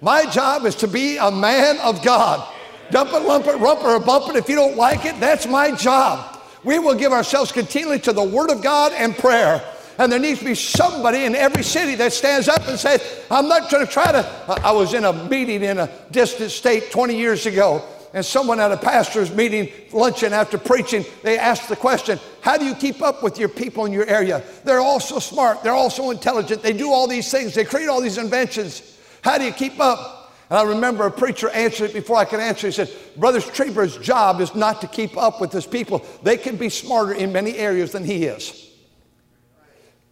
My 0.00 0.26
job 0.26 0.64
is 0.64 0.74
to 0.76 0.88
be 0.88 1.16
a 1.16 1.30
man 1.30 1.78
of 1.78 2.04
God. 2.04 2.46
Dump 2.90 3.12
it, 3.12 3.22
lump 3.22 3.46
it, 3.46 3.56
rump 3.56 3.80
it, 3.80 3.86
or 3.86 4.00
bump 4.00 4.28
it. 4.30 4.36
If 4.36 4.48
you 4.48 4.56
don't 4.56 4.76
like 4.76 5.04
it, 5.04 5.18
that's 5.20 5.46
my 5.46 5.72
job. 5.72 6.38
We 6.64 6.78
will 6.78 6.94
give 6.94 7.12
ourselves 7.12 7.52
continually 7.52 8.00
to 8.00 8.12
the 8.12 8.22
Word 8.22 8.50
of 8.50 8.62
God 8.62 8.92
and 8.92 9.16
prayer. 9.16 9.62
And 9.98 10.10
there 10.12 10.20
needs 10.20 10.38
to 10.38 10.44
be 10.44 10.54
somebody 10.54 11.24
in 11.24 11.34
every 11.34 11.64
city 11.64 11.96
that 11.96 12.12
stands 12.12 12.48
up 12.48 12.66
and 12.68 12.78
says, 12.78 13.02
I'm 13.30 13.48
not 13.48 13.70
going 13.70 13.84
to 13.84 13.92
try 13.92 14.12
to. 14.12 14.26
I 14.64 14.70
was 14.70 14.94
in 14.94 15.04
a 15.04 15.12
meeting 15.12 15.62
in 15.62 15.78
a 15.78 15.90
distant 16.12 16.52
state 16.52 16.92
20 16.92 17.16
years 17.16 17.46
ago, 17.46 17.84
and 18.18 18.26
someone 18.26 18.58
at 18.58 18.72
a 18.72 18.76
pastor's 18.76 19.32
meeting, 19.32 19.70
luncheon 19.92 20.32
after 20.32 20.58
preaching, 20.58 21.04
they 21.22 21.38
asked 21.38 21.68
the 21.68 21.76
question, 21.76 22.18
How 22.40 22.56
do 22.56 22.64
you 22.64 22.74
keep 22.74 23.00
up 23.00 23.22
with 23.22 23.38
your 23.38 23.48
people 23.48 23.84
in 23.84 23.92
your 23.92 24.06
area? 24.06 24.42
They're 24.64 24.80
all 24.80 24.98
so 24.98 25.20
smart, 25.20 25.62
they're 25.62 25.72
all 25.72 25.88
so 25.88 26.10
intelligent, 26.10 26.60
they 26.60 26.72
do 26.72 26.90
all 26.90 27.06
these 27.06 27.30
things, 27.30 27.54
they 27.54 27.64
create 27.64 27.88
all 27.88 28.00
these 28.00 28.18
inventions. 28.18 28.98
How 29.22 29.38
do 29.38 29.44
you 29.44 29.52
keep 29.52 29.78
up? 29.78 30.34
And 30.50 30.58
I 30.58 30.64
remember 30.64 31.06
a 31.06 31.12
preacher 31.12 31.48
answered 31.50 31.90
it 31.90 31.94
before 31.94 32.16
I 32.16 32.24
could 32.24 32.40
answer. 32.40 32.66
He 32.66 32.72
said, 32.72 32.90
Brother 33.16 33.40
Trieber's 33.40 33.96
job 33.98 34.40
is 34.40 34.52
not 34.52 34.80
to 34.80 34.88
keep 34.88 35.16
up 35.16 35.40
with 35.40 35.52
his 35.52 35.64
people. 35.64 36.04
They 36.24 36.36
can 36.36 36.56
be 36.56 36.70
smarter 36.70 37.12
in 37.12 37.32
many 37.32 37.56
areas 37.56 37.92
than 37.92 38.02
he 38.02 38.24
is. 38.24 38.68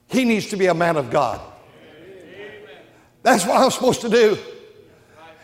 He 0.07 0.25
needs 0.25 0.47
to 0.51 0.57
be 0.57 0.67
a 0.67 0.75
man 0.75 0.97
of 0.97 1.11
God. 1.11 1.41
That's 3.25 3.45
what 3.45 3.61
I'm 3.61 3.73
supposed 3.73 4.03
to 4.03 4.09
do. 4.09 4.39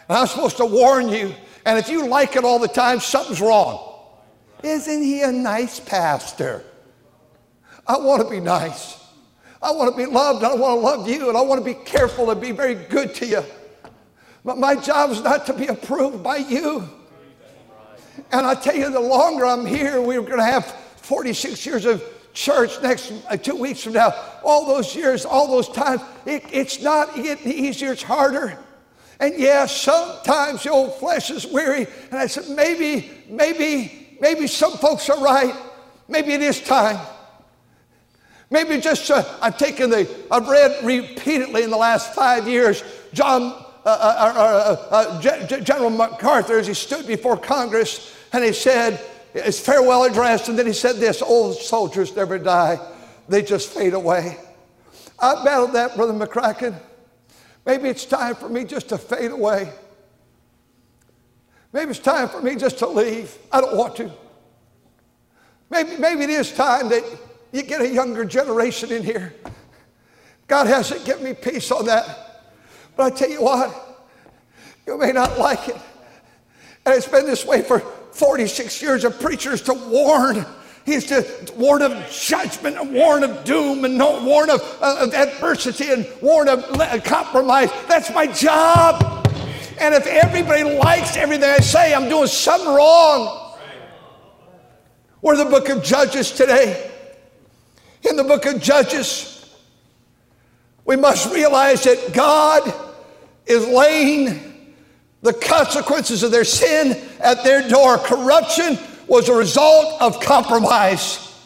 And 0.08 0.18
I'm 0.18 0.28
supposed 0.28 0.58
to 0.58 0.64
warn 0.64 1.08
you 1.08 1.34
and 1.64 1.78
if 1.78 1.88
you 1.88 2.08
like 2.08 2.36
it 2.36 2.44
all 2.44 2.58
the 2.58 2.68
time, 2.68 3.00
something's 3.00 3.40
wrong. 3.40 3.88
Isn't 4.62 5.02
he 5.02 5.22
a 5.22 5.32
nice 5.32 5.80
pastor? 5.80 6.64
I 7.86 7.98
want 7.98 8.22
to 8.22 8.30
be 8.30 8.40
nice. 8.40 8.98
I 9.60 9.70
want 9.72 9.90
to 9.90 9.96
be 9.96 10.10
loved. 10.10 10.44
I 10.44 10.54
want 10.54 10.80
to 10.80 10.84
love 10.84 11.08
you. 11.08 11.28
And 11.28 11.36
I 11.36 11.40
want 11.40 11.60
to 11.60 11.64
be 11.64 11.74
careful 11.84 12.30
and 12.30 12.40
be 12.40 12.52
very 12.52 12.74
good 12.74 13.14
to 13.16 13.26
you. 13.26 13.42
But 14.44 14.58
my 14.58 14.74
job 14.74 15.10
is 15.10 15.22
not 15.22 15.46
to 15.46 15.52
be 15.52 15.66
approved 15.68 16.22
by 16.22 16.38
you. 16.38 16.88
And 18.32 18.46
I 18.46 18.54
tell 18.54 18.74
you, 18.74 18.90
the 18.90 19.00
longer 19.00 19.46
I'm 19.46 19.64
here, 19.64 20.00
we're 20.00 20.20
going 20.20 20.38
to 20.38 20.44
have 20.44 20.66
46 20.96 21.64
years 21.64 21.84
of 21.84 22.02
church 22.34 22.80
next 22.82 23.12
uh, 23.28 23.36
two 23.36 23.56
weeks 23.56 23.84
from 23.84 23.92
now. 23.92 24.14
All 24.42 24.66
those 24.66 24.94
years, 24.94 25.24
all 25.24 25.48
those 25.48 25.68
times, 25.68 26.00
it, 26.26 26.42
it's 26.50 26.82
not 26.82 27.14
getting 27.14 27.52
easier, 27.52 27.92
it's 27.92 28.02
harder. 28.02 28.58
And 29.22 29.38
yeah, 29.38 29.66
sometimes 29.66 30.64
the 30.64 30.70
old 30.70 30.98
flesh 30.98 31.30
is 31.30 31.46
weary. 31.46 31.86
And 32.10 32.18
I 32.18 32.26
said, 32.26 32.56
maybe, 32.56 33.08
maybe, 33.28 34.16
maybe 34.20 34.48
some 34.48 34.72
folks 34.78 35.08
are 35.08 35.22
right. 35.22 35.54
Maybe 36.08 36.32
it 36.32 36.42
is 36.42 36.60
time. 36.60 36.98
Maybe 38.50 38.80
just 38.80 39.08
uh, 39.12 39.24
I've 39.40 39.56
taken 39.56 39.90
the, 39.90 40.10
I've 40.28 40.48
read 40.48 40.84
repeatedly 40.84 41.62
in 41.62 41.70
the 41.70 41.76
last 41.76 42.14
five 42.16 42.48
years 42.48 42.82
John, 43.12 43.42
uh, 43.42 43.86
uh, 43.86 44.32
uh, 44.36 44.86
uh, 44.90 45.20
uh 45.22 45.60
General 45.60 45.90
MacArthur 45.90 46.58
as 46.58 46.66
he 46.66 46.74
stood 46.74 47.06
before 47.06 47.36
Congress 47.36 48.12
and 48.32 48.42
he 48.42 48.52
said 48.52 49.00
his 49.34 49.60
farewell 49.60 50.02
address, 50.02 50.48
and 50.48 50.58
then 50.58 50.66
he 50.66 50.72
said 50.72 50.96
this 50.96 51.22
old 51.22 51.56
soldiers 51.56 52.14
never 52.16 52.38
die, 52.38 52.78
they 53.28 53.40
just 53.42 53.70
fade 53.70 53.94
away. 53.94 54.36
I 55.20 55.44
battled 55.44 55.74
that, 55.74 55.94
Brother 55.94 56.12
McCracken. 56.12 56.74
Maybe 57.64 57.88
it's 57.88 58.04
time 58.04 58.34
for 58.34 58.48
me 58.48 58.64
just 58.64 58.88
to 58.88 58.98
fade 58.98 59.30
away. 59.30 59.72
Maybe 61.72 61.90
it's 61.90 62.00
time 62.00 62.28
for 62.28 62.42
me 62.42 62.56
just 62.56 62.78
to 62.78 62.86
leave. 62.86 63.36
I 63.50 63.60
don't 63.60 63.76
want 63.76 63.96
to. 63.96 64.10
Maybe, 65.70 65.96
maybe 65.96 66.24
it 66.24 66.30
is 66.30 66.52
time 66.52 66.90
that 66.90 67.02
you 67.52 67.62
get 67.62 67.80
a 67.80 67.88
younger 67.88 68.24
generation 68.24 68.92
in 68.92 69.02
here. 69.02 69.34
God 70.46 70.66
hasn't 70.66 71.04
given 71.04 71.24
me 71.24 71.34
peace 71.34 71.70
on 71.70 71.86
that. 71.86 72.42
But 72.96 73.12
I 73.12 73.16
tell 73.16 73.30
you 73.30 73.42
what, 73.42 74.04
you 74.86 74.98
may 74.98 75.12
not 75.12 75.38
like 75.38 75.68
it. 75.68 75.76
And 76.84 76.94
it's 76.94 77.08
been 77.08 77.24
this 77.24 77.46
way 77.46 77.62
for 77.62 77.78
46 77.78 78.82
years 78.82 79.04
of 79.04 79.18
preachers 79.18 79.62
to 79.62 79.72
warn. 79.72 80.44
He's 80.84 81.06
to 81.06 81.24
warn 81.56 81.82
of 81.82 82.10
judgment 82.10 82.76
and 82.76 82.92
warn 82.92 83.22
of 83.22 83.44
doom 83.44 83.84
and 83.84 83.96
no, 83.96 84.24
warn 84.24 84.50
of, 84.50 84.60
uh, 84.80 84.96
of 85.00 85.14
adversity 85.14 85.90
and 85.90 86.06
warn 86.20 86.48
of 86.48 86.64
compromise. 87.04 87.70
That's 87.86 88.12
my 88.12 88.26
job. 88.26 89.28
And 89.78 89.94
if 89.94 90.06
everybody 90.06 90.64
likes 90.64 91.16
everything 91.16 91.48
I 91.48 91.58
say, 91.58 91.94
I'm 91.94 92.08
doing 92.08 92.26
something 92.26 92.68
wrong. 92.68 93.58
We're 95.20 95.36
the 95.36 95.44
book 95.44 95.68
of 95.68 95.84
Judges 95.84 96.32
today. 96.32 96.90
In 98.08 98.16
the 98.16 98.24
book 98.24 98.44
of 98.46 98.60
Judges, 98.60 99.48
we 100.84 100.96
must 100.96 101.32
realize 101.32 101.84
that 101.84 102.12
God 102.12 102.74
is 103.46 103.66
laying 103.68 104.74
the 105.22 105.32
consequences 105.32 106.24
of 106.24 106.32
their 106.32 106.44
sin 106.44 107.00
at 107.20 107.44
their 107.44 107.68
door. 107.68 107.98
Corruption 107.98 108.76
was 109.12 109.28
a 109.28 109.34
result 109.34 110.00
of 110.00 110.18
compromise. 110.20 111.38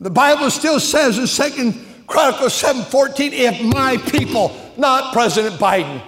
The 0.00 0.10
Bible 0.10 0.50
still 0.50 0.80
says 0.80 1.18
in 1.18 1.28
Second 1.28 1.86
Chronicles 2.08 2.52
7:14, 2.52 3.32
if 3.32 3.62
my 3.62 3.96
people, 3.96 4.50
not 4.76 5.12
President 5.12 5.54
Biden, 5.54 6.02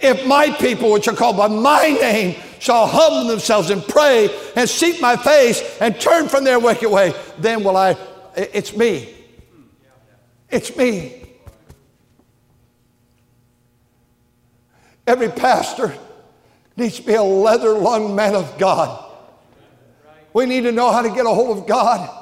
if 0.00 0.26
my 0.26 0.50
people, 0.50 0.90
which 0.90 1.06
are 1.06 1.14
called 1.14 1.36
by 1.36 1.46
my 1.46 1.96
name, 2.00 2.34
shall 2.58 2.88
humble 2.88 3.28
themselves 3.28 3.70
and 3.70 3.80
pray 3.86 4.28
and 4.56 4.68
seek 4.68 5.00
my 5.00 5.14
face 5.14 5.62
and 5.80 6.00
turn 6.00 6.28
from 6.28 6.42
their 6.42 6.58
wicked 6.58 6.90
way, 6.90 7.14
then 7.38 7.62
will 7.62 7.76
I, 7.76 7.96
it's 8.34 8.76
me. 8.76 9.14
It's 10.50 10.76
me. 10.76 11.14
Every 15.06 15.28
pastor 15.28 15.94
needs 16.80 16.96
to 16.96 17.02
be 17.02 17.14
a 17.14 17.22
leather 17.22 17.74
lung 17.74 18.16
man 18.16 18.34
of 18.34 18.58
God. 18.58 19.06
We 20.32 20.46
need 20.46 20.62
to 20.62 20.72
know 20.72 20.90
how 20.90 21.02
to 21.02 21.10
get 21.10 21.26
a 21.26 21.30
hold 21.30 21.56
of 21.58 21.66
God. 21.66 22.16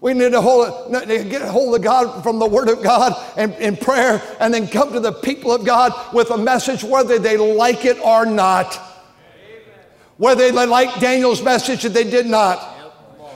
We 0.00 0.12
need 0.12 0.32
to 0.32 0.40
hold, 0.40 0.92
get 1.08 1.42
a 1.42 1.50
hold 1.50 1.74
of 1.74 1.82
God 1.82 2.22
from 2.22 2.38
the 2.38 2.46
Word 2.46 2.68
of 2.68 2.82
God 2.82 3.14
and 3.38 3.52
in 3.54 3.76
prayer, 3.76 4.22
and 4.38 4.52
then 4.52 4.68
come 4.68 4.92
to 4.92 5.00
the 5.00 5.12
people 5.12 5.50
of 5.52 5.64
God 5.64 5.92
with 6.12 6.30
a 6.30 6.36
message, 6.36 6.84
whether 6.84 7.18
they 7.18 7.36
like 7.36 7.84
it 7.84 7.98
or 8.00 8.26
not. 8.26 8.78
Whether 10.18 10.52
they 10.52 10.66
like 10.66 11.00
Daniel's 11.00 11.42
message 11.42 11.84
or 11.84 11.88
they 11.88 12.04
did 12.08 12.26
not. 12.26 12.72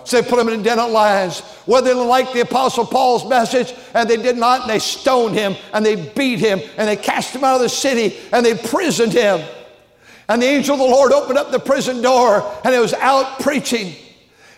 So 0.05 0.21
they 0.21 0.29
put 0.29 0.39
him 0.39 0.49
in 0.49 0.61
a 0.61 0.63
den 0.63 0.79
of 0.79 0.91
lions. 0.91 1.41
Whether 1.67 1.93
they 1.93 2.01
liked 2.01 2.33
the 2.35 2.41
Apostle 2.41 2.87
Paul's 2.87 3.29
message 3.29 3.75
and 3.95 4.09
they 4.09 4.17
did 4.17 4.37
not, 4.37 4.63
and 4.63 4.71
they 4.71 4.79
stoned 4.79 5.35
him 5.35 5.55
and 5.73 5.85
they 5.85 5.97
beat 5.97 6.39
him 6.39 6.61
and 6.77 6.89
they 6.89 6.97
cast 6.97 7.35
him 7.35 7.45
out 7.45 7.57
of 7.57 7.63
the 7.63 7.69
city 7.69 8.17
and 8.33 8.45
they 8.45 8.53
imprisoned 8.53 9.13
him. 9.13 9.41
And 10.29 10.43
the 10.43 10.47
angel 10.47 10.75
of 10.75 10.81
the 10.81 10.87
Lord 10.87 11.13
opened 11.13 11.39
up 11.39 11.51
the 11.51 11.59
prison 11.59 12.03
door 12.03 12.43
and 12.65 12.75
he 12.75 12.81
was 12.81 12.95
out 12.95 13.41
preaching. 13.41 13.95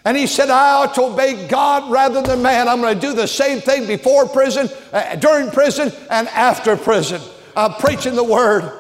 And 0.05 0.17
he 0.17 0.27
said, 0.27 0.51
I 0.51 0.73
ought 0.73 0.95
to 0.95 1.03
obey 1.03 1.47
God 1.47 1.91
rather 1.91 2.23
than 2.23 2.43
man. 2.43 2.69
I'm 2.69 2.81
going 2.81 2.95
to 2.95 3.01
do 3.01 3.13
the 3.13 3.29
same 3.29 3.61
thing 3.61 3.87
before 3.87 4.27
prison, 4.27 4.69
uh, 4.93 5.17
during 5.17 5.51
prison, 5.51 5.93
and 6.11 6.27
after 6.29 6.77
prison. 6.77 7.21
I'm 7.55 7.75
preaching 7.75 8.15
the 8.15 8.25
word. 8.25 8.79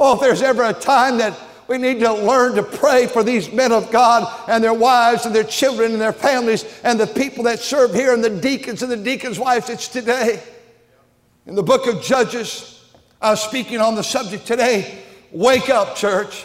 Oh, 0.00 0.14
if 0.14 0.20
there's 0.20 0.42
ever 0.42 0.64
a 0.64 0.72
time 0.72 1.18
that 1.18 1.38
we 1.68 1.78
need 1.78 2.00
to 2.00 2.12
learn 2.12 2.54
to 2.54 2.62
pray 2.62 3.06
for 3.06 3.22
these 3.22 3.52
men 3.52 3.72
of 3.72 3.90
God 3.90 4.32
and 4.48 4.62
their 4.62 4.74
wives 4.74 5.26
and 5.26 5.34
their 5.34 5.44
children 5.44 5.92
and 5.92 6.00
their 6.00 6.12
families 6.12 6.64
and 6.82 6.98
the 6.98 7.06
people 7.06 7.44
that 7.44 7.58
serve 7.58 7.92
here 7.92 8.14
and 8.14 8.22
the 8.22 8.30
deacons 8.30 8.82
and 8.82 8.90
the 8.90 8.96
deacons' 8.96 9.38
wives. 9.38 9.68
It's 9.68 9.88
today. 9.88 10.42
In 11.44 11.54
the 11.54 11.62
book 11.62 11.86
of 11.86 12.02
Judges, 12.02 12.84
I 13.20 13.30
was 13.30 13.42
speaking 13.42 13.80
on 13.80 13.96
the 13.96 14.02
subject 14.02 14.46
today. 14.46 15.02
Wake 15.32 15.70
up, 15.70 15.96
church. 15.96 16.44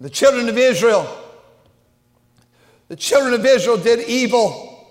The 0.00 0.10
children 0.10 0.48
of 0.48 0.56
Israel, 0.56 1.06
the 2.88 2.96
children 2.96 3.34
of 3.34 3.44
Israel 3.44 3.76
did 3.76 4.08
evil 4.08 4.88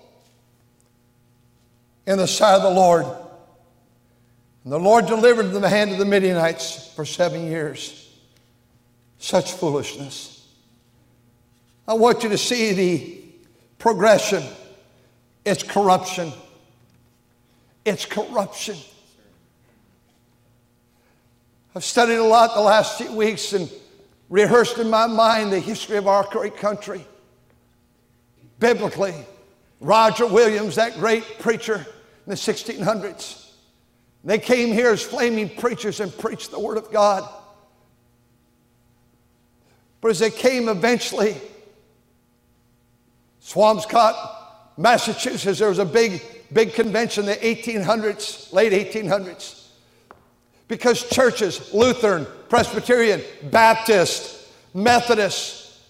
in 2.06 2.16
the 2.16 2.28
sight 2.28 2.54
of 2.54 2.62
the 2.62 2.70
Lord. 2.70 3.06
And 4.64 4.72
the 4.72 4.78
Lord 4.78 5.06
delivered 5.06 5.48
them 5.48 5.62
the 5.62 5.68
hand 5.68 5.90
of 5.90 5.98
the 5.98 6.04
Midianites 6.04 6.92
for 6.94 7.04
seven 7.04 7.46
years. 7.46 8.08
Such 9.18 9.52
foolishness. 9.52 10.46
I 11.88 11.94
want 11.94 12.22
you 12.22 12.28
to 12.28 12.38
see 12.38 12.72
the 12.72 13.20
progression. 13.78 14.44
It's 15.44 15.62
corruption. 15.62 16.32
It's 17.84 18.06
corruption. 18.06 18.76
I've 21.74 21.84
studied 21.84 22.16
a 22.16 22.24
lot 22.24 22.54
the 22.54 22.60
last 22.60 22.98
few 22.98 23.12
weeks 23.12 23.52
and 23.52 23.70
rehearsed 24.28 24.78
in 24.78 24.90
my 24.90 25.06
mind 25.06 25.52
the 25.52 25.60
history 25.60 25.98
of 25.98 26.08
our 26.08 26.24
great 26.24 26.56
country. 26.56 27.06
Biblically, 28.58 29.14
Roger 29.78 30.26
Williams, 30.26 30.74
that 30.74 30.94
great 30.94 31.38
preacher 31.38 31.76
in 31.76 31.84
the 32.26 32.34
1600s, 32.34 33.52
they 34.24 34.38
came 34.38 34.72
here 34.72 34.90
as 34.90 35.00
flaming 35.00 35.48
preachers 35.48 36.00
and 36.00 36.16
preached 36.18 36.50
the 36.50 36.58
Word 36.58 36.76
of 36.76 36.90
God. 36.90 37.28
But 40.00 40.10
as 40.10 40.18
they 40.18 40.30
came 40.30 40.68
eventually, 40.68 41.36
Swampscott, 43.40 44.14
Massachusetts, 44.76 45.60
there 45.60 45.68
was 45.68 45.78
a 45.78 45.84
big, 45.84 46.20
big 46.52 46.74
convention 46.74 47.28
in 47.28 47.30
the 47.30 47.36
1800s, 47.36 48.52
late 48.52 48.72
1800s. 48.72 49.59
Because 50.70 51.02
churches, 51.08 51.74
Lutheran, 51.74 52.28
Presbyterian, 52.48 53.22
Baptist, 53.50 54.46
Methodist, 54.72 55.80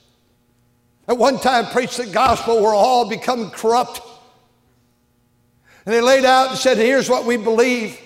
at 1.07 1.19
one 1.19 1.39
time 1.39 1.67
preached 1.67 1.99
the 1.99 2.07
gospel 2.07 2.63
were 2.63 2.73
all 2.73 3.07
become 3.07 3.51
corrupt. 3.51 4.01
And 5.85 5.95
they 5.95 6.01
laid 6.01 6.25
out 6.25 6.49
and 6.49 6.59
said, 6.59 6.79
here's 6.79 7.11
what 7.11 7.27
we 7.27 7.37
believe. 7.37 8.01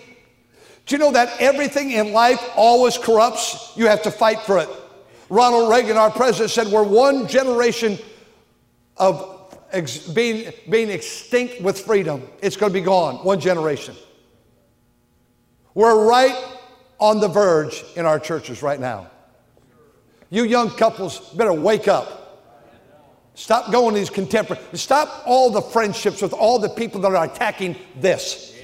Do 0.86 0.96
you 0.96 0.98
know 0.98 1.12
that 1.12 1.40
everything 1.40 1.92
in 1.92 2.12
life 2.12 2.42
always 2.56 2.98
corrupts? 2.98 3.72
You 3.76 3.86
have 3.86 4.02
to 4.02 4.10
fight 4.10 4.40
for 4.40 4.58
it. 4.58 4.68
Ronald 5.28 5.70
Reagan, 5.70 5.96
our 5.96 6.10
president, 6.10 6.50
said 6.50 6.66
we're 6.66 6.82
one 6.82 7.28
generation 7.28 8.00
of 8.96 9.56
ex- 9.70 9.98
being, 9.98 10.52
being 10.68 10.90
extinct 10.90 11.60
with 11.60 11.78
freedom. 11.78 12.28
It's 12.42 12.56
going 12.56 12.72
to 12.72 12.80
be 12.80 12.84
gone, 12.84 13.24
one 13.24 13.38
generation. 13.38 13.94
We're 15.74 16.04
right 16.04 16.50
on 17.04 17.20
the 17.20 17.28
verge 17.28 17.84
in 17.96 18.06
our 18.06 18.18
churches 18.18 18.62
right 18.62 18.80
now. 18.80 19.10
You 20.30 20.44
young 20.44 20.70
couples 20.70 21.20
better 21.34 21.52
wake 21.52 21.86
up. 21.86 22.22
Stop 23.34 23.70
going 23.70 23.94
these 23.94 24.10
contemporary. 24.10 24.62
Stop 24.72 25.22
all 25.26 25.50
the 25.50 25.60
friendships 25.60 26.22
with 26.22 26.32
all 26.32 26.58
the 26.58 26.68
people 26.68 27.00
that 27.02 27.14
are 27.14 27.24
attacking 27.24 27.76
this. 27.96 28.56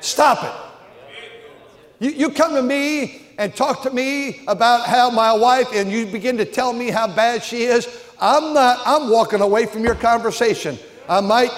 Stop 0.00 0.44
it. 0.44 2.04
You, 2.04 2.10
you 2.10 2.30
come 2.30 2.54
to 2.54 2.62
me 2.62 3.22
and 3.38 3.54
talk 3.54 3.82
to 3.82 3.90
me 3.90 4.44
about 4.46 4.86
how 4.86 5.10
my 5.10 5.32
wife, 5.32 5.68
and 5.72 5.90
you 5.90 6.06
begin 6.06 6.36
to 6.36 6.44
tell 6.44 6.72
me 6.72 6.90
how 6.90 7.06
bad 7.06 7.42
she 7.42 7.62
is, 7.62 7.88
I'm 8.20 8.52
not, 8.52 8.80
I'm 8.84 9.10
walking 9.10 9.40
away 9.40 9.66
from 9.66 9.84
your 9.84 9.94
conversation. 9.94 10.78
I 11.08 11.20
might 11.20 11.52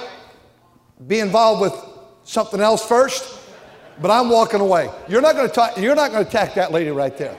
be 1.07 1.18
involved 1.18 1.62
with 1.62 1.74
something 2.24 2.61
else 2.61 2.87
first, 2.87 3.40
but 4.00 4.11
I'm 4.11 4.28
walking 4.28 4.61
away. 4.61 4.90
You're 5.09 5.20
not 5.20 5.35
going 5.35 5.48
to 5.48 5.54
talk, 5.54 5.76
you're 5.78 5.94
not 5.94 6.11
going 6.11 6.24
to 6.24 6.28
attack 6.28 6.54
that 6.54 6.72
lady 6.72 6.90
right 6.90 7.16
there. 7.16 7.37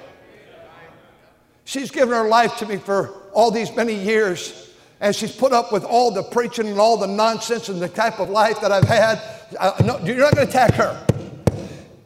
She's 1.65 1.91
given 1.91 2.13
her 2.13 2.27
life 2.27 2.57
to 2.57 2.65
me 2.65 2.77
for 2.77 3.09
all 3.33 3.51
these 3.51 3.75
many 3.75 3.95
years, 3.95 4.71
and 5.01 5.15
she's 5.15 5.35
put 5.35 5.51
up 5.51 5.73
with 5.73 5.83
all 5.83 6.11
the 6.11 6.23
preaching 6.23 6.67
and 6.67 6.79
all 6.79 6.97
the 6.97 7.07
nonsense 7.07 7.69
and 7.69 7.81
the 7.81 7.89
type 7.89 8.19
of 8.19 8.29
life 8.29 8.61
that 8.61 8.71
I've 8.71 8.87
had. 8.87 9.21
No, 9.83 9.99
you're 9.99 10.17
not 10.17 10.35
going 10.35 10.47
to 10.47 10.49
attack 10.49 10.73
her. 10.75 11.05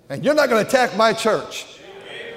And 0.09 0.25
you're 0.25 0.33
not 0.33 0.49
going 0.49 0.63
to 0.63 0.67
attack 0.67 0.97
my 0.97 1.13
church. 1.13 1.79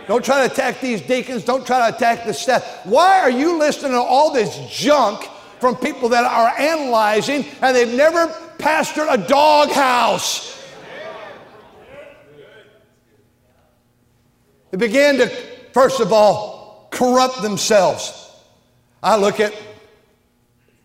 Don't 0.08 0.24
try 0.24 0.46
to 0.46 0.52
attack 0.52 0.80
these 0.80 1.00
deacons. 1.00 1.44
Don't 1.44 1.66
try 1.66 1.88
to 1.90 1.96
attack 1.96 2.26
the 2.26 2.34
staff. 2.34 2.84
Why 2.84 3.20
are 3.20 3.30
you 3.30 3.58
listening 3.58 3.92
to 3.92 4.00
all 4.00 4.32
this 4.32 4.58
junk 4.68 5.24
from 5.60 5.76
people 5.76 6.08
that 6.10 6.24
are 6.24 6.48
analyzing 6.58 7.46
and 7.62 7.74
they've 7.74 7.94
never 7.94 8.26
pastored 8.58 9.06
a 9.10 9.16
doghouse? 9.28 10.61
They 14.72 14.78
began 14.78 15.18
to, 15.18 15.28
first 15.72 16.00
of 16.00 16.12
all, 16.12 16.88
corrupt 16.90 17.42
themselves. 17.42 18.30
I 19.02 19.16
look 19.16 19.38
at 19.38 19.54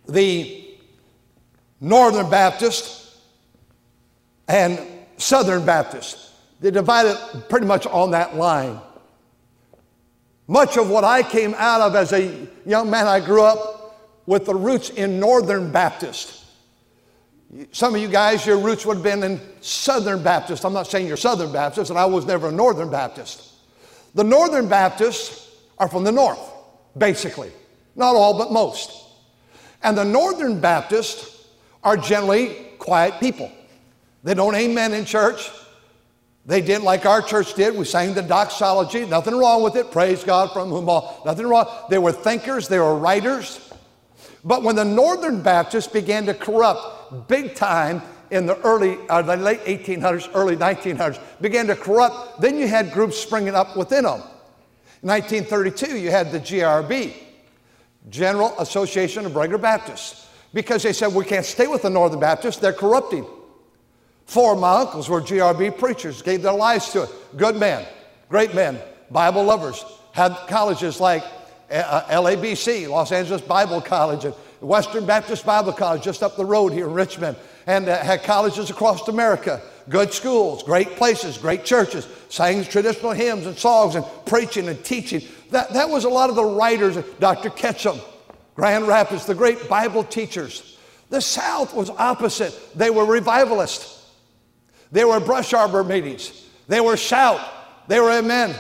the 0.07 0.65
Northern 1.79 2.29
Baptist 2.29 3.15
and 4.47 4.79
Southern 5.17 5.65
Baptist. 5.65 6.31
They 6.59 6.69
divided 6.69 7.17
pretty 7.49 7.65
much 7.65 7.87
on 7.87 8.11
that 8.11 8.35
line. 8.35 8.79
Much 10.47 10.77
of 10.77 10.89
what 10.89 11.03
I 11.03 11.23
came 11.23 11.55
out 11.57 11.81
of 11.81 11.95
as 11.95 12.11
a 12.11 12.47
young 12.65 12.89
man, 12.89 13.07
I 13.07 13.19
grew 13.19 13.41
up 13.41 13.97
with 14.25 14.45
the 14.45 14.55
roots 14.55 14.89
in 14.89 15.19
Northern 15.19 15.71
Baptist. 15.71 16.43
Some 17.71 17.95
of 17.95 18.01
you 18.01 18.09
guys, 18.09 18.45
your 18.45 18.57
roots 18.57 18.85
would 18.85 18.97
have 18.97 19.03
been 19.03 19.23
in 19.23 19.39
Southern 19.61 20.21
Baptist. 20.21 20.65
I'm 20.65 20.73
not 20.73 20.87
saying 20.87 21.07
you're 21.07 21.15
Southern 21.15 21.53
Baptist, 21.53 21.89
and 21.89 21.97
I 21.97 22.05
was 22.05 22.25
never 22.25 22.49
a 22.49 22.51
Northern 22.51 22.89
Baptist. 22.89 23.46
The 24.17 24.23
Northern 24.23 24.67
Baptists 24.67 25.47
are 25.77 25.87
from 25.87 26.03
the 26.03 26.11
North, 26.11 26.39
basically. 26.97 27.51
Not 27.95 28.15
all, 28.15 28.35
but 28.35 28.51
most. 28.51 28.91
And 29.83 29.95
the 29.95 30.03
Northern 30.03 30.59
Baptists 30.59 31.45
are 31.83 31.95
generally 31.95 32.55
quiet 32.79 33.19
people. 33.19 33.51
They 34.23 34.33
don't 34.33 34.55
amen 34.55 34.95
in 34.95 35.05
church. 35.05 35.51
They 36.47 36.61
did 36.61 36.81
like 36.81 37.05
our 37.05 37.21
church 37.21 37.53
did. 37.53 37.75
We 37.75 37.85
sang 37.85 38.15
the 38.15 38.23
doxology. 38.23 39.05
Nothing 39.05 39.37
wrong 39.37 39.61
with 39.61 39.75
it. 39.75 39.91
Praise 39.91 40.23
God 40.23 40.51
from 40.51 40.69
whom 40.69 40.89
all. 40.89 41.21
Nothing 41.23 41.45
wrong. 41.45 41.67
They 41.91 41.99
were 41.99 42.11
thinkers. 42.11 42.67
They 42.67 42.79
were 42.79 42.97
writers. 42.97 43.71
But 44.43 44.63
when 44.63 44.75
the 44.75 44.83
Northern 44.83 45.43
Baptists 45.43 45.89
began 45.89 46.25
to 46.25 46.33
corrupt 46.33 47.27
big 47.27 47.53
time 47.53 48.01
in 48.31 48.45
the 48.45 48.57
early, 48.61 48.97
uh, 49.09 49.21
the 49.21 49.35
late 49.37 49.61
1800s, 49.65 50.29
early 50.33 50.55
1900s, 50.55 51.19
began 51.41 51.67
to 51.67 51.75
corrupt, 51.75 52.41
then 52.41 52.57
you 52.57 52.67
had 52.67 52.91
groups 52.91 53.17
springing 53.17 53.55
up 53.55 53.77
within 53.77 54.03
them. 54.03 54.21
In 55.03 55.09
1932, 55.09 55.97
you 55.97 56.11
had 56.11 56.31
the 56.31 56.39
GRB, 56.39 57.13
General 58.09 58.53
Association 58.59 59.25
of 59.25 59.35
Regular 59.35 59.61
Baptists, 59.61 60.27
because 60.53 60.83
they 60.83 60.93
said 60.93 61.13
we 61.13 61.25
can't 61.25 61.45
stay 61.45 61.67
with 61.67 61.83
the 61.83 61.89
Northern 61.89 62.19
Baptists, 62.19 62.57
they're 62.57 62.73
corrupting. 62.73 63.25
Four 64.25 64.53
of 64.53 64.59
my 64.59 64.81
uncles 64.81 65.09
were 65.09 65.21
GRB 65.21 65.77
preachers, 65.77 66.21
gave 66.21 66.41
their 66.41 66.53
lives 66.53 66.91
to 66.91 67.03
it. 67.03 67.09
Good 67.37 67.55
men, 67.55 67.85
great 68.27 68.53
men, 68.53 68.79
Bible 69.09 69.43
lovers, 69.43 69.85
had 70.11 70.35
colleges 70.47 70.99
like 70.99 71.23
uh, 71.71 72.01
LABC, 72.09 72.89
Los 72.89 73.11
Angeles 73.11 73.41
Bible 73.41 73.81
College, 73.81 74.25
and 74.25 74.33
Western 74.61 75.05
Baptist 75.05 75.45
Bible 75.45 75.73
College 75.73 76.03
just 76.03 76.23
up 76.23 76.35
the 76.35 76.45
road 76.45 76.73
here 76.73 76.87
in 76.87 76.93
Richmond, 76.93 77.37
and 77.67 77.89
uh, 77.89 77.97
had 78.01 78.23
colleges 78.23 78.69
across 78.69 79.07
America. 79.07 79.61
Good 79.89 80.13
schools, 80.13 80.63
great 80.63 80.95
places, 80.95 81.37
great 81.37 81.63
churches, 81.63 82.07
sang 82.29 82.63
traditional 82.63 83.11
hymns 83.11 83.45
and 83.45 83.57
songs 83.57 83.95
and 83.95 84.05
preaching 84.25 84.67
and 84.69 84.83
teaching. 84.83 85.21
That, 85.51 85.71
that 85.73 85.89
was 85.89 86.05
a 86.05 86.09
lot 86.09 86.29
of 86.29 86.35
the 86.35 86.43
writers, 86.43 86.97
Dr. 87.19 87.49
Ketcham, 87.49 87.99
Grand 88.55 88.87
Rapids, 88.87 89.25
the 89.25 89.35
great 89.35 89.69
Bible 89.69 90.03
teachers. 90.03 90.77
The 91.09 91.21
South 91.21 91.73
was 91.73 91.89
opposite. 91.89 92.57
They 92.75 92.89
were 92.89 93.05
revivalists. 93.05 94.05
They 94.91 95.05
were 95.05 95.19
brush 95.19 95.53
arbor 95.53 95.83
meetings. 95.83 96.45
They 96.67 96.81
were 96.81 96.97
shout. 96.97 97.39
They 97.87 97.99
were 97.99 98.11
amen. 98.11 98.55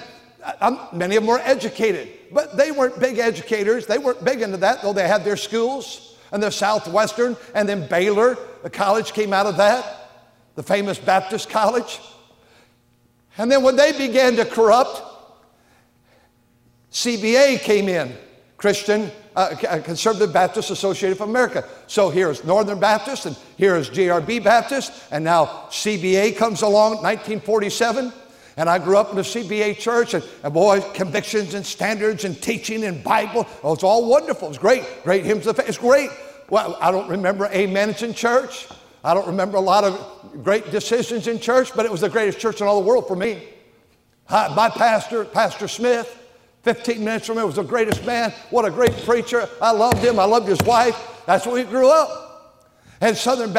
I'm, 0.61 0.77
many 0.93 1.17
of 1.17 1.23
them 1.23 1.29
were 1.29 1.39
educated, 1.39 2.09
but 2.31 2.55
they 2.55 2.71
weren't 2.71 2.99
big 2.99 3.19
educators. 3.19 3.85
They 3.85 3.97
weren't 3.97 4.23
big 4.23 4.41
into 4.41 4.57
that, 4.57 4.81
though 4.81 4.93
they 4.93 5.07
had 5.07 5.25
their 5.25 5.35
schools 5.35 6.06
and 6.31 6.41
their 6.41 6.51
Southwestern, 6.51 7.37
and 7.53 7.67
then 7.67 7.87
Baylor, 7.87 8.37
the 8.63 8.69
college 8.69 9.13
came 9.13 9.33
out 9.33 9.45
of 9.45 9.57
that, 9.57 10.09
the 10.55 10.63
famous 10.63 10.97
Baptist 10.97 11.49
college. 11.49 11.99
And 13.37 13.51
then 13.51 13.63
when 13.63 13.75
they 13.75 13.91
began 13.97 14.35
to 14.37 14.45
corrupt, 14.45 15.01
CBA 16.91 17.59
came 17.59 17.87
in, 17.87 18.15
Christian 18.57 19.11
uh, 19.35 19.55
uh, 19.69 19.79
Conservative 19.81 20.33
Baptist 20.33 20.71
Associated 20.71 21.21
of 21.21 21.29
America. 21.29 21.63
So 21.85 22.09
here's 22.09 22.43
Northern 22.43 22.79
Baptist, 22.79 23.27
and 23.27 23.37
here's 23.55 23.89
GRB 23.89 24.43
Baptist, 24.43 24.91
and 25.11 25.23
now 25.23 25.67
CBA 25.69 26.35
comes 26.37 26.63
along, 26.63 27.03
1947. 27.03 28.11
And 28.57 28.67
I 28.67 28.79
grew 28.79 28.97
up 28.97 29.11
in 29.11 29.19
a 29.19 29.21
CBA 29.21 29.77
church, 29.77 30.15
and, 30.15 30.23
and 30.43 30.51
boy, 30.51 30.81
convictions 30.93 31.53
and 31.53 31.63
standards 31.63 32.25
and 32.25 32.41
teaching 32.41 32.83
and 32.83 33.03
Bible. 33.03 33.47
Oh, 33.63 33.73
it's 33.73 33.83
all 33.83 34.09
wonderful. 34.09 34.49
It's 34.49 34.57
great. 34.57 34.83
Great 35.03 35.23
hymns 35.25 35.45
of 35.45 35.55
faith. 35.55 35.69
It's 35.69 35.77
great. 35.77 36.09
Well, 36.49 36.75
I 36.81 36.91
don't 36.91 37.07
remember 37.07 37.45
amens 37.45 38.01
in 38.01 38.15
church. 38.15 38.67
I 39.03 39.13
don't 39.13 39.27
remember 39.27 39.57
a 39.57 39.61
lot 39.61 39.83
of 39.83 40.43
great 40.43 40.71
decisions 40.71 41.27
in 41.27 41.39
church, 41.39 41.71
but 41.75 41.85
it 41.85 41.91
was 41.91 42.01
the 42.01 42.09
greatest 42.09 42.39
church 42.39 42.59
in 42.59 42.67
all 42.67 42.81
the 42.81 42.87
world 42.87 43.07
for 43.07 43.15
me. 43.15 43.43
my 44.29 44.71
pastor, 44.73 45.23
Pastor 45.23 45.67
Smith, 45.67 46.23
15 46.63 47.03
minutes 47.03 47.27
from 47.27 47.37
him 47.37 47.45
was 47.45 47.55
the 47.55 47.63
greatest 47.63 48.05
man. 48.05 48.33
What 48.49 48.65
a 48.65 48.71
great 48.71 48.93
preacher. 49.05 49.47
I 49.61 49.71
loved 49.71 49.99
him. 49.99 50.19
I 50.19 50.25
loved 50.25 50.47
his 50.47 50.61
wife. 50.63 51.23
That's 51.27 51.45
where 51.45 51.55
we 51.55 51.63
grew 51.63 51.89
up. 51.89 52.65
And 52.99 53.15
Southern 53.15 53.53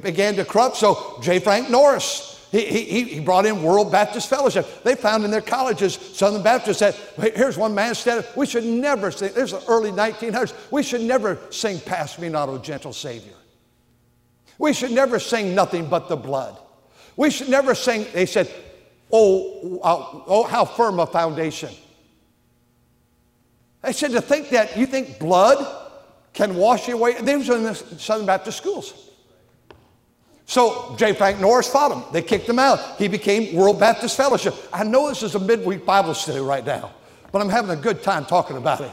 began 0.00 0.34
to 0.36 0.44
corrupt. 0.44 0.76
So 0.76 1.18
J. 1.22 1.38
Frank 1.38 1.68
Norris, 1.68 2.37
he, 2.50 2.64
he, 2.64 3.04
he 3.04 3.20
brought 3.20 3.44
in 3.44 3.62
World 3.62 3.92
Baptist 3.92 4.30
Fellowship. 4.30 4.66
They 4.82 4.94
found 4.94 5.24
in 5.24 5.30
their 5.30 5.42
colleges, 5.42 5.94
Southern 5.94 6.42
Baptists 6.42 6.78
said, 6.78 6.94
here's 7.34 7.58
one 7.58 7.74
man 7.74 7.94
said, 7.94 8.26
we 8.36 8.46
should 8.46 8.64
never 8.64 9.10
sing, 9.10 9.32
this 9.34 9.52
is 9.52 9.64
the 9.64 9.70
early 9.70 9.90
1900s, 9.90 10.54
we 10.70 10.82
should 10.82 11.02
never 11.02 11.38
sing 11.50 11.78
Pass 11.80 12.18
Me 12.18 12.28
Not, 12.28 12.48
O 12.48 12.56
Gentle 12.58 12.92
Savior. 12.92 13.34
We 14.58 14.72
should 14.72 14.92
never 14.92 15.18
sing 15.18 15.54
nothing 15.54 15.88
but 15.88 16.08
the 16.08 16.16
blood. 16.16 16.58
We 17.16 17.30
should 17.30 17.50
never 17.50 17.74
sing, 17.74 18.06
they 18.14 18.26
said, 18.26 18.50
oh, 19.12 19.80
uh, 19.82 20.22
oh 20.26 20.44
how 20.44 20.64
firm 20.64 21.00
a 21.00 21.06
foundation. 21.06 21.70
They 23.82 23.92
said, 23.92 24.12
to 24.12 24.22
think 24.22 24.50
that 24.50 24.76
you 24.76 24.86
think 24.86 25.18
blood 25.18 25.84
can 26.32 26.56
wash 26.56 26.88
you 26.88 26.94
away. 26.94 27.20
They 27.20 27.36
was 27.36 27.48
in 27.50 27.62
the 27.62 27.74
Southern 27.74 28.26
Baptist 28.26 28.58
schools. 28.58 29.07
So 30.48 30.96
J. 30.96 31.12
Frank 31.12 31.40
Norris 31.40 31.68
fought 31.68 31.92
him. 31.92 32.02
They 32.10 32.22
kicked 32.22 32.48
him 32.48 32.58
out. 32.58 32.96
He 32.96 33.06
became 33.06 33.54
World 33.54 33.78
Baptist 33.78 34.16
Fellowship. 34.16 34.54
I 34.72 34.82
know 34.82 35.06
this 35.06 35.22
is 35.22 35.34
a 35.34 35.38
midweek 35.38 35.84
Bible 35.84 36.14
study 36.14 36.40
right 36.40 36.64
now, 36.64 36.90
but 37.30 37.42
I'm 37.42 37.50
having 37.50 37.70
a 37.70 37.76
good 37.76 38.02
time 38.02 38.24
talking 38.24 38.56
about 38.56 38.80
it. 38.80 38.90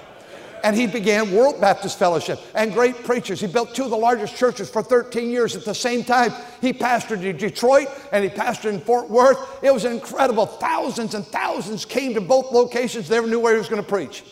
And 0.66 0.76
he 0.76 0.86
began 0.86 1.32
World 1.32 1.62
Baptist 1.62 1.98
Fellowship 1.98 2.42
and 2.56 2.74
great 2.74 3.06
preachers. 3.06 3.40
He 3.40 3.48
built 3.48 3.74
two 3.74 3.86
of 3.86 3.90
the 3.90 3.96
largest 3.96 4.36
churches 4.36 4.70
for 4.70 4.84
13 4.84 5.30
years 5.30 5.56
at 5.56 5.64
the 5.64 5.74
same 5.74 6.04
time. 6.04 6.34
He 6.60 6.74
pastored 6.74 7.24
in 7.24 7.38
Detroit 7.38 7.88
and 8.12 8.22
he 8.22 8.30
pastored 8.30 8.74
in 8.74 8.82
Fort 8.82 9.10
Worth. 9.10 9.64
It 9.64 9.74
was 9.74 9.86
incredible. 9.86 10.48
Thousands 10.48 11.14
and 11.14 11.26
thousands 11.26 11.86
came 11.86 12.16
to 12.16 12.22
both 12.22 12.52
locations, 12.52 13.08
They 13.08 13.16
never 13.16 13.28
knew 13.28 13.40
where 13.40 13.54
he 13.54 13.60
was 13.60 13.70
going 13.70 13.82
to 13.82 13.88
preach. 13.88 14.26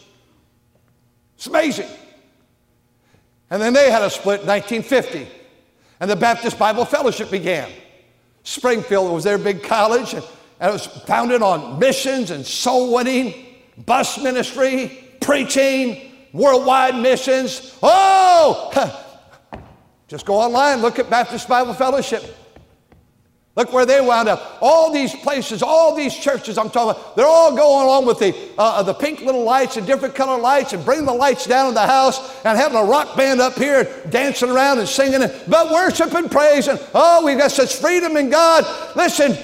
It's 1.38 1.48
amazing. 1.48 1.90
And 3.50 3.62
then 3.62 3.72
they 3.72 3.90
had 3.90 4.02
a 4.02 4.10
split 4.10 4.42
in 4.42 4.48
1950, 4.48 5.43
and 6.04 6.12
the 6.12 6.18
Baptist 6.18 6.60
Bible 6.60 6.84
Fellowship 6.84 7.32
began. 7.32 7.72
Springfield 8.44 9.14
was 9.14 9.24
their 9.24 9.38
big 9.38 9.64
college, 9.64 10.14
and, 10.14 10.22
it 10.60 10.70
was 10.70 10.86
founded 10.86 11.42
on 11.42 11.80
missions 11.80 12.30
and 12.30 12.46
soul 12.46 12.94
winning, 12.94 13.34
bus 13.86 14.22
ministry, 14.22 15.16
preaching, 15.22 16.12
worldwide 16.34 16.98
missions. 16.98 17.80
Oh! 17.82 18.70
Just 20.10 20.26
go 20.26 20.36
online, 20.36 20.82
look 20.82 21.00
at 21.00 21.10
Baptist 21.10 21.48
Bible 21.48 21.74
Fellowship. 21.74 22.36
Look 23.56 23.72
where 23.72 23.86
they 23.86 24.02
wound 24.02 24.28
up. 24.28 24.58
All 24.62 24.92
these 24.92 25.14
places, 25.16 25.62
all 25.62 25.96
these 25.96 26.16
churches 26.16 26.58
I'm 26.58 26.72
talking 26.72 27.00
about, 27.00 27.16
they're 27.16 27.28
all 27.28 27.56
going 27.56 27.86
along 27.86 28.08
with 28.08 28.18
the, 28.18 28.36
uh, 28.58 28.82
the 28.82 28.96
pink 28.96 29.22
little 29.22 29.44
lights 29.44 29.78
and 29.78 29.86
different 29.86 30.16
color 30.16 30.42
lights 30.42 30.74
and 30.74 30.84
bringing 30.84 31.06
the 31.06 31.14
lights 31.14 31.46
down 31.46 31.68
in 31.68 31.76
the 31.76 31.86
house 31.86 32.36
and 32.44 32.58
having 32.58 32.80
a 32.80 32.84
rock 32.84 33.16
band 33.16 33.42
up 33.42 33.54
here 33.54 33.84
dancing 34.10 34.50
around 34.50 34.80
and 34.80 34.88
singing, 34.88 35.22
but 35.48 35.72
worship 35.72 36.12
and 36.16 36.32
praise. 36.32 36.68
And 36.68 36.80
oh, 36.96 37.24
we've 37.24 37.38
got 37.38 37.52
such 37.52 37.76
freedom 37.76 38.18
in 38.18 38.32
God. 38.32 38.66
Listen, 38.96 39.38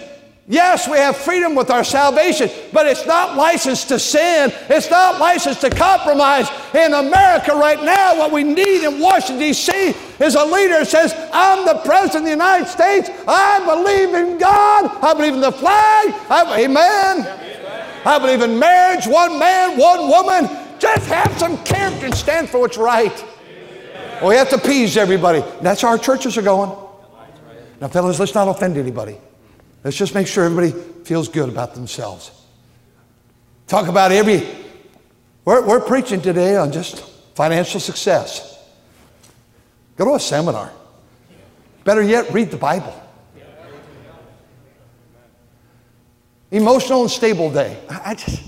Yes, 0.51 0.88
we 0.89 0.97
have 0.97 1.15
freedom 1.15 1.53
with 1.53 1.69
our 1.69 1.83
salvation, 1.83 2.49
but 2.73 2.88
it's 2.88 3.05
not 3.05 3.38
licensed 3.38 3.88
to 3.89 3.99
sin. 3.99 4.51
It's 4.67 4.89
not 4.89 5.19
licensed 5.19 5.62
to 5.62 5.69
compromise. 5.69 6.49
In 6.73 6.91
America 6.91 7.51
right 7.53 7.79
now, 7.83 8.17
what 8.17 8.31
we 8.31 8.43
need 8.43 8.83
in 8.83 8.99
Washington, 8.99 9.38
D.C. 9.38 9.93
is 10.19 10.33
a 10.33 10.43
leader 10.43 10.79
who 10.79 10.85
says, 10.85 11.13
I'm 11.31 11.67
the 11.67 11.79
President 11.85 12.21
of 12.21 12.23
the 12.23 12.31
United 12.31 12.67
States. 12.67 13.12
I 13.27 13.63
believe 13.63 14.15
in 14.15 14.39
God. 14.39 14.89
I 15.03 15.13
believe 15.13 15.35
in 15.35 15.41
the 15.41 15.51
flag. 15.51 16.15
I, 16.31 16.63
amen. 16.63 18.03
I 18.03 18.17
believe 18.17 18.41
in 18.41 18.57
marriage, 18.57 19.05
one 19.05 19.38
man, 19.38 19.77
one 19.77 20.09
woman. 20.09 20.49
Just 20.79 21.05
have 21.09 21.31
some 21.38 21.63
character 21.63 22.07
and 22.07 22.15
stand 22.15 22.49
for 22.49 22.59
what's 22.59 22.79
right. 22.79 23.23
We 24.25 24.33
have 24.33 24.49
to 24.49 24.55
appease 24.55 24.97
everybody. 24.97 25.43
That's 25.62 25.83
how 25.83 25.89
our 25.89 25.99
churches 25.99 26.39
are 26.39 26.41
going. 26.41 26.75
Now, 27.79 27.88
fellas, 27.89 28.19
let's 28.19 28.33
not 28.33 28.47
offend 28.47 28.77
anybody. 28.77 29.19
Let's 29.84 29.96
just 29.96 30.13
make 30.13 30.28
sure 30.28 30.44
everybody 30.44 30.72
feels 31.06 31.30
good 31.30 31.50
about 31.50 31.74
themselves. 31.74 32.32
Talk 33.68 33.88
about 33.88 34.12
every, 34.12 34.48
we're, 35.46 35.65
we're 35.65 35.80
preaching 35.80 36.22
today 36.22 36.58
on 36.58 36.72
just 36.72 37.02
financial 37.36 37.80
success. 37.80 38.62
Go 39.96 40.06
to 40.06 40.15
a 40.15 40.20
seminar. 40.20 40.72
Better 41.84 42.02
yet, 42.02 42.32
read 42.34 42.52
the 42.52 42.58
Bible. 42.58 42.94
Emotional 46.52 47.02
and 47.02 47.12
stable 47.12 47.52
day. 47.52 47.80
I, 47.89 48.15
just, 48.15 48.42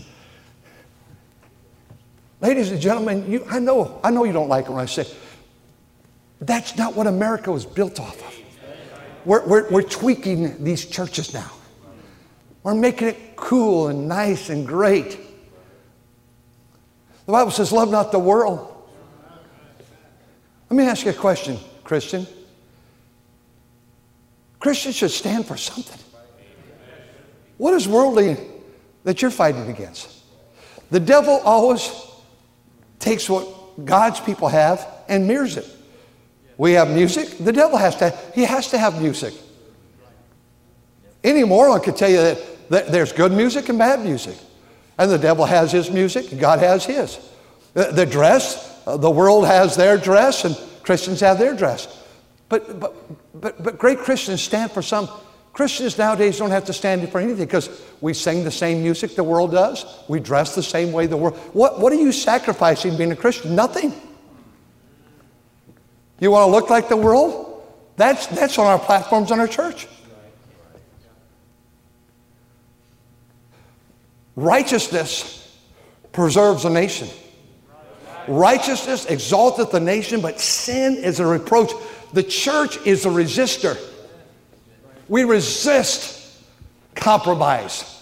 ladies 2.42 2.72
and 2.72 2.82
gentlemen, 2.82 3.32
you, 3.32 3.46
I 3.48 3.60
know, 3.60 4.02
I 4.04 4.10
know 4.10 4.24
you 4.24 4.34
don't 4.34 4.50
like 4.50 4.66
it 4.66 4.72
when 4.72 4.82
I 4.82 4.86
say, 4.86 5.06
that's 6.40 6.76
not 6.76 6.96
what 6.96 7.06
America 7.06 7.52
was 7.52 7.66
built 7.66 8.00
off 8.00 8.20
of 8.28 8.41
we're, 9.26 9.46
we're, 9.46 9.70
we're 9.70 9.82
tweaking 9.82 10.64
these 10.64 10.86
churches 10.86 11.34
now. 11.34 11.52
We're 12.64 12.76
making 12.76 13.10
it 13.10 13.36
cool 13.36 13.88
and 13.88 14.08
nice 14.08 14.50
and 14.50 14.68
great. 14.68 15.20
The 17.26 17.32
Bible 17.32 17.52
says, 17.52 17.72
Love 17.72 17.90
not 17.90 18.12
the 18.12 18.20
world. 18.20 18.68
Let 20.70 20.78
me 20.78 20.86
ask 20.86 21.06
you 21.06 21.12
a 21.12 21.14
question, 21.14 21.58
Christian. 21.84 22.26
Christians 24.60 24.96
should 24.96 25.12
stand 25.12 25.46
for 25.46 25.58
something. 25.58 26.00
What 27.58 27.74
is 27.74 27.88
worldly 27.88 28.38
that 29.04 29.22
you're 29.22 29.32
fighting 29.32 29.70
against? 29.70 30.10
The 30.92 31.00
devil 31.00 31.42
always 31.44 31.92
takes 33.00 33.30
what 33.30 33.48
God's 33.86 34.20
people 34.20 34.48
have 34.48 34.88
and 35.08 35.28
mirrors 35.28 35.58
it. 35.58 35.68
We 36.58 36.74
have 36.74 36.90
music. 36.90 37.38
The 37.38 37.54
devil 37.54 37.78
has 37.78 37.96
to, 37.98 38.10
he 38.36 38.44
has 38.44 38.70
to 38.70 38.78
have 38.78 39.02
music. 39.02 39.34
Any 41.24 41.44
moron 41.44 41.82
could 41.82 41.96
tell 41.96 42.10
you 42.10 42.18
that, 42.18 42.70
that 42.70 42.92
there's 42.92 43.12
good 43.12 43.32
music 43.32 43.70
and 43.70 43.78
bad 43.78 44.02
music. 44.02 44.38
And 44.98 45.10
the 45.10 45.18
devil 45.18 45.46
has 45.46 45.72
his 45.72 45.90
music, 45.90 46.38
God 46.40 46.60
has 46.60 46.86
his. 46.86 47.20
The, 47.74 47.86
the 47.86 48.06
dress, 48.06 48.82
uh, 48.86 48.98
the 48.98 49.10
world 49.10 49.46
has 49.46 49.76
their 49.76 49.98
dress, 49.98 50.46
and 50.46 50.56
Christians 50.84 51.22
have 51.22 51.40
their 51.40 51.56
dress. 51.56 51.88
But, 52.50 52.80
but, 52.80 52.96
but, 53.40 53.64
but 53.64 53.78
great 53.78 54.00
Christians 54.00 54.42
stand 54.42 54.72
for 54.72 54.82
some. 54.82 55.10
Christians 55.54 55.98
nowadays 55.98 56.38
don't 56.38 56.52
have 56.52 56.66
to 56.66 56.74
stand 56.74 57.08
for 57.10 57.20
anything 57.20 57.46
because 57.46 57.82
we 58.00 58.14
sing 58.14 58.44
the 58.44 58.52
same 58.52 58.82
music 58.82 59.16
the 59.16 59.24
world 59.24 59.52
does. 59.52 59.86
We 60.08 60.20
dress 60.20 60.56
the 60.56 60.64
same 60.64 60.92
way 60.92 61.08
the 61.08 61.18
world. 61.18 61.38
What, 61.54 61.80
what 61.80 61.92
are 61.92 61.98
you 61.98 62.12
sacrificing 62.12 62.98
being 62.98 63.12
a 63.12 63.16
Christian? 63.16 63.56
Nothing. 63.56 63.94
You 66.22 66.30
want 66.30 66.48
to 66.48 66.52
look 66.52 66.70
like 66.70 66.88
the 66.88 66.96
world? 66.96 67.64
That's, 67.98 68.28
that's 68.28 68.58
on 68.58 68.68
our 68.68 68.80
platforms 68.80 69.32
in 69.32 69.40
our 69.40 69.48
church. 69.48 69.88
Righteousness 74.36 75.60
preserves 76.14 76.64
a 76.64 76.70
nation. 76.70 77.10
Righteousness 78.28 79.08
exalteth 79.08 79.72
the 79.72 79.80
nation, 79.80 80.22
but 80.22 80.40
sin 80.40 80.96
is 80.96 81.20
a 81.20 81.26
reproach. 81.26 81.72
The 82.14 82.24
church 82.24 82.78
is 82.86 83.06
a 83.06 83.10
resistor. 83.10 83.78
We 85.10 85.24
resist 85.24 86.40
compromise. 86.94 88.00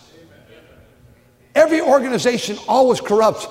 Every 1.55 1.79
organization 1.79 2.57
always 2.67 2.99
corrupts. 2.99 3.47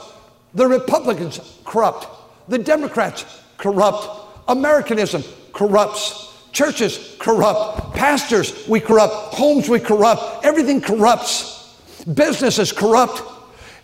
The 0.52 0.66
Republicans 0.66 1.40
corrupt. 1.64 2.07
The 2.48 2.59
Democrats 2.59 3.24
corrupt. 3.57 4.28
Americanism 4.48 5.22
corrupts. 5.52 6.26
Churches 6.52 7.16
corrupt. 7.18 7.94
Pastors, 7.94 8.66
we 8.66 8.80
corrupt. 8.80 9.34
Homes, 9.34 9.68
we 9.68 9.78
corrupt. 9.78 10.44
Everything 10.44 10.80
corrupts. 10.80 11.76
Business 12.12 12.58
is 12.58 12.72
corrupt. 12.72 13.22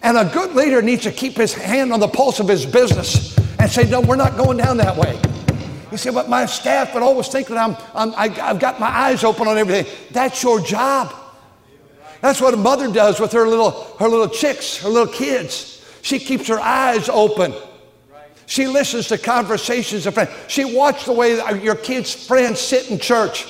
And 0.03 0.16
a 0.16 0.24
good 0.24 0.55
leader 0.55 0.83
needs 0.83 1.03
to 1.05 1.12
keep 1.12 1.35
his 1.37 1.55
hand 1.55 1.92
on 1.92 2.00
the 2.00 2.09
pulse 2.09 2.40
of 2.40 2.48
his 2.48 2.66
business 2.66 3.38
and 3.59 3.70
say, 3.70 3.88
no, 3.88 4.00
we're 4.00 4.16
not 4.16 4.37
going 4.37 4.57
down 4.57 4.79
that 4.79 4.96
way. 4.96 5.20
You 5.90 5.98
say, 5.98 6.11
but 6.11 6.29
my 6.29 6.46
staff 6.46 6.92
would 6.94 7.03
always 7.03 7.29
think 7.29 7.48
that 7.48 7.57
I'm, 7.57 7.77
I'm, 7.94 8.14
I, 8.16 8.29
have 8.29 8.59
got 8.59 8.81
my 8.81 8.88
eyes 8.88 9.22
open 9.22 9.46
on 9.46 9.57
everything. 9.57 9.87
That's 10.11 10.42
your 10.42 10.61
job. 10.61 11.14
That's 12.20 12.40
what 12.40 12.55
a 12.55 12.57
mother 12.57 12.90
does 12.92 13.20
with 13.20 13.33
her 13.33 13.46
little, 13.46 13.70
her 13.98 14.09
little 14.09 14.29
chicks, 14.29 14.79
her 14.79 14.88
little 14.88 15.12
kids. 15.12 15.85
She 16.03 16.18
keeps 16.18 16.48
her 16.48 16.59
eyes 16.59 17.09
open. 17.09 17.55
She 18.47 18.67
listens 18.67 19.09
to 19.09 19.19
conversations 19.19 20.07
of 20.07 20.15
friends. 20.15 20.31
She 20.49 20.65
watches 20.65 21.07
the 21.07 21.13
way 21.13 21.37
your 21.63 21.75
kids' 21.75 22.13
friends 22.13 22.61
sit 22.61 22.91
in 22.91 22.99
church. 22.99 23.47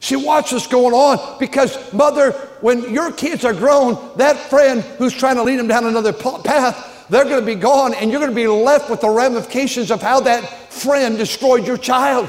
She 0.00 0.14
watches 0.14 0.52
what's 0.52 0.66
going 0.68 0.94
on 0.94 1.38
because, 1.38 1.92
mother, 1.92 2.32
when 2.60 2.92
your 2.94 3.10
kids 3.10 3.44
are 3.44 3.52
grown, 3.52 4.16
that 4.16 4.36
friend 4.36 4.82
who's 4.82 5.12
trying 5.12 5.36
to 5.36 5.42
lead 5.42 5.56
them 5.56 5.66
down 5.66 5.86
another 5.86 6.12
path, 6.12 7.06
they're 7.10 7.24
going 7.24 7.40
to 7.40 7.46
be 7.46 7.56
gone, 7.56 7.94
and 7.94 8.10
you're 8.10 8.20
going 8.20 8.30
to 8.30 8.36
be 8.36 8.46
left 8.46 8.90
with 8.90 9.00
the 9.00 9.08
ramifications 9.08 9.90
of 9.90 10.00
how 10.00 10.20
that 10.20 10.44
friend 10.72 11.18
destroyed 11.18 11.66
your 11.66 11.78
child. 11.78 12.28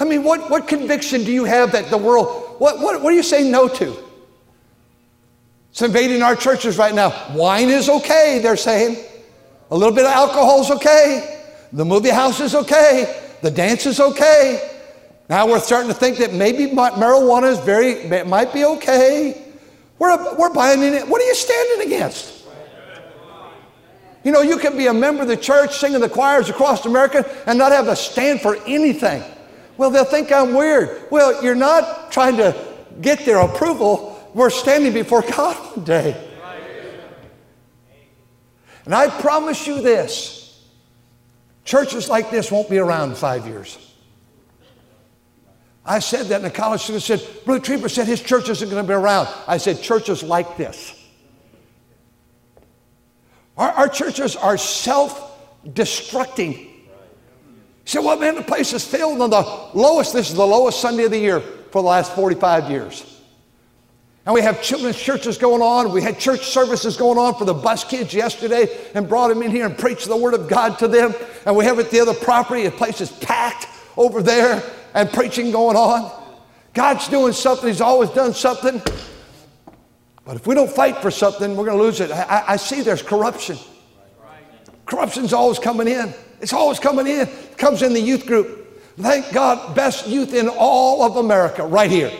I 0.00 0.04
mean, 0.04 0.24
what, 0.24 0.50
what 0.50 0.66
conviction 0.66 1.24
do 1.24 1.32
you 1.32 1.44
have 1.44 1.72
that 1.72 1.90
the 1.90 1.98
world, 1.98 2.56
what, 2.58 2.80
what, 2.80 3.02
what 3.02 3.12
are 3.12 3.16
you 3.16 3.22
saying 3.22 3.50
no 3.50 3.68
to? 3.68 3.96
It's 5.70 5.82
invading 5.82 6.22
our 6.22 6.34
churches 6.34 6.78
right 6.78 6.94
now. 6.94 7.32
Wine 7.34 7.68
is 7.68 7.88
okay, 7.88 8.40
they're 8.42 8.56
saying. 8.56 9.04
A 9.70 9.76
little 9.76 9.94
bit 9.94 10.06
of 10.06 10.12
alcohol 10.12 10.60
is 10.62 10.70
okay. 10.70 11.42
The 11.72 11.84
movie 11.84 12.08
house 12.08 12.40
is 12.40 12.54
okay. 12.54 13.32
The 13.42 13.50
dance 13.50 13.86
is 13.86 14.00
okay. 14.00 14.76
Now 15.28 15.46
we're 15.46 15.60
starting 15.60 15.88
to 15.88 15.94
think 15.94 16.18
that 16.18 16.32
maybe 16.32 16.66
marijuana 16.68 17.52
is 17.52 17.58
very, 17.58 18.24
might 18.24 18.52
be 18.52 18.64
okay. 18.64 19.44
We're, 19.98 20.36
we're 20.36 20.52
buying 20.52 20.82
in 20.82 20.94
it. 20.94 21.06
What 21.06 21.20
are 21.20 21.26
you 21.26 21.34
standing 21.34 21.86
against? 21.86 22.46
You 24.24 24.32
know, 24.32 24.40
you 24.40 24.58
can 24.58 24.76
be 24.76 24.86
a 24.86 24.94
member 24.94 25.22
of 25.22 25.28
the 25.28 25.36
church, 25.36 25.76
singing 25.76 26.00
the 26.00 26.08
choirs 26.08 26.48
across 26.48 26.84
America, 26.86 27.24
and 27.46 27.58
not 27.58 27.72
have 27.72 27.88
a 27.88 27.96
stand 27.96 28.40
for 28.40 28.56
anything. 28.66 29.22
Well, 29.76 29.90
they'll 29.90 30.04
think 30.04 30.32
I'm 30.32 30.54
weird. 30.54 31.10
Well, 31.10 31.42
you're 31.42 31.54
not 31.54 32.10
trying 32.10 32.36
to 32.38 32.56
get 33.00 33.24
their 33.24 33.38
approval. 33.38 34.30
We're 34.34 34.50
standing 34.50 34.92
before 34.92 35.22
God 35.22 35.54
one 35.76 35.84
day. 35.84 36.27
And 38.88 38.94
I 38.94 39.10
promise 39.20 39.66
you 39.66 39.82
this 39.82 40.66
churches 41.62 42.08
like 42.08 42.30
this 42.30 42.50
won't 42.50 42.70
be 42.70 42.78
around 42.78 43.10
in 43.10 43.16
five 43.16 43.46
years. 43.46 43.76
I 45.84 45.98
said 45.98 46.28
that 46.28 46.40
in 46.40 46.46
a 46.46 46.50
college 46.50 46.80
student 46.80 47.02
said, 47.02 47.22
Brother 47.44 47.60
Trieber 47.60 47.90
said 47.90 48.06
his 48.06 48.22
church 48.22 48.48
isn't 48.48 48.66
going 48.66 48.82
to 48.82 48.88
be 48.88 48.94
around. 48.94 49.28
I 49.46 49.58
said, 49.58 49.82
churches 49.82 50.22
like 50.22 50.56
this. 50.56 50.94
Our, 53.58 53.68
our 53.72 53.88
churches 53.90 54.36
are 54.36 54.56
self 54.56 55.38
destructing. 55.66 56.54
He 56.54 56.88
said, 57.84 58.00
Well, 58.00 58.18
man, 58.18 58.36
the 58.36 58.42
place 58.42 58.72
is 58.72 58.86
filled 58.86 59.20
on 59.20 59.28
the 59.28 59.42
lowest. 59.74 60.14
This 60.14 60.30
is 60.30 60.34
the 60.34 60.46
lowest 60.46 60.80
Sunday 60.80 61.04
of 61.04 61.10
the 61.10 61.18
year 61.18 61.40
for 61.40 61.82
the 61.82 61.88
last 61.88 62.14
45 62.14 62.70
years. 62.70 63.17
And 64.28 64.34
we 64.34 64.42
have 64.42 64.62
children's 64.62 64.98
churches 64.98 65.38
going 65.38 65.62
on. 65.62 65.90
We 65.90 66.02
had 66.02 66.18
church 66.18 66.48
services 66.48 66.98
going 66.98 67.16
on 67.16 67.36
for 67.36 67.46
the 67.46 67.54
bus 67.54 67.82
kids 67.82 68.12
yesterday 68.12 68.68
and 68.94 69.08
brought 69.08 69.28
them 69.28 69.42
in 69.42 69.50
here 69.50 69.64
and 69.64 69.76
preached 69.76 70.06
the 70.06 70.18
Word 70.18 70.34
of 70.34 70.48
God 70.48 70.78
to 70.80 70.86
them. 70.86 71.14
And 71.46 71.56
we 71.56 71.64
have 71.64 71.78
at 71.78 71.90
the 71.90 71.98
other 72.00 72.12
property, 72.12 72.64
the 72.64 72.70
place 72.70 73.00
is 73.00 73.10
packed 73.10 73.66
over 73.96 74.22
there 74.22 74.62
and 74.92 75.08
preaching 75.10 75.50
going 75.50 75.78
on. 75.78 76.12
God's 76.74 77.08
doing 77.08 77.32
something, 77.32 77.68
He's 77.68 77.80
always 77.80 78.10
done 78.10 78.34
something. 78.34 78.82
But 80.26 80.36
if 80.36 80.46
we 80.46 80.54
don't 80.54 80.70
fight 80.70 80.98
for 80.98 81.10
something, 81.10 81.56
we're 81.56 81.64
going 81.64 81.78
to 81.78 81.82
lose 81.82 82.00
it. 82.00 82.10
I, 82.10 82.44
I 82.48 82.56
see 82.56 82.82
there's 82.82 83.00
corruption. 83.00 83.56
Corruption's 84.84 85.32
always 85.32 85.58
coming 85.58 85.88
in. 85.88 86.12
It's 86.42 86.52
always 86.52 86.78
coming 86.78 87.06
in. 87.06 87.28
It 87.28 87.56
comes 87.56 87.80
in 87.80 87.94
the 87.94 88.00
youth 88.02 88.26
group. 88.26 88.78
Thank 88.98 89.32
God, 89.32 89.74
best 89.74 90.06
youth 90.06 90.34
in 90.34 90.50
all 90.50 91.02
of 91.02 91.16
America, 91.16 91.64
right 91.64 91.90
here. 91.90 92.12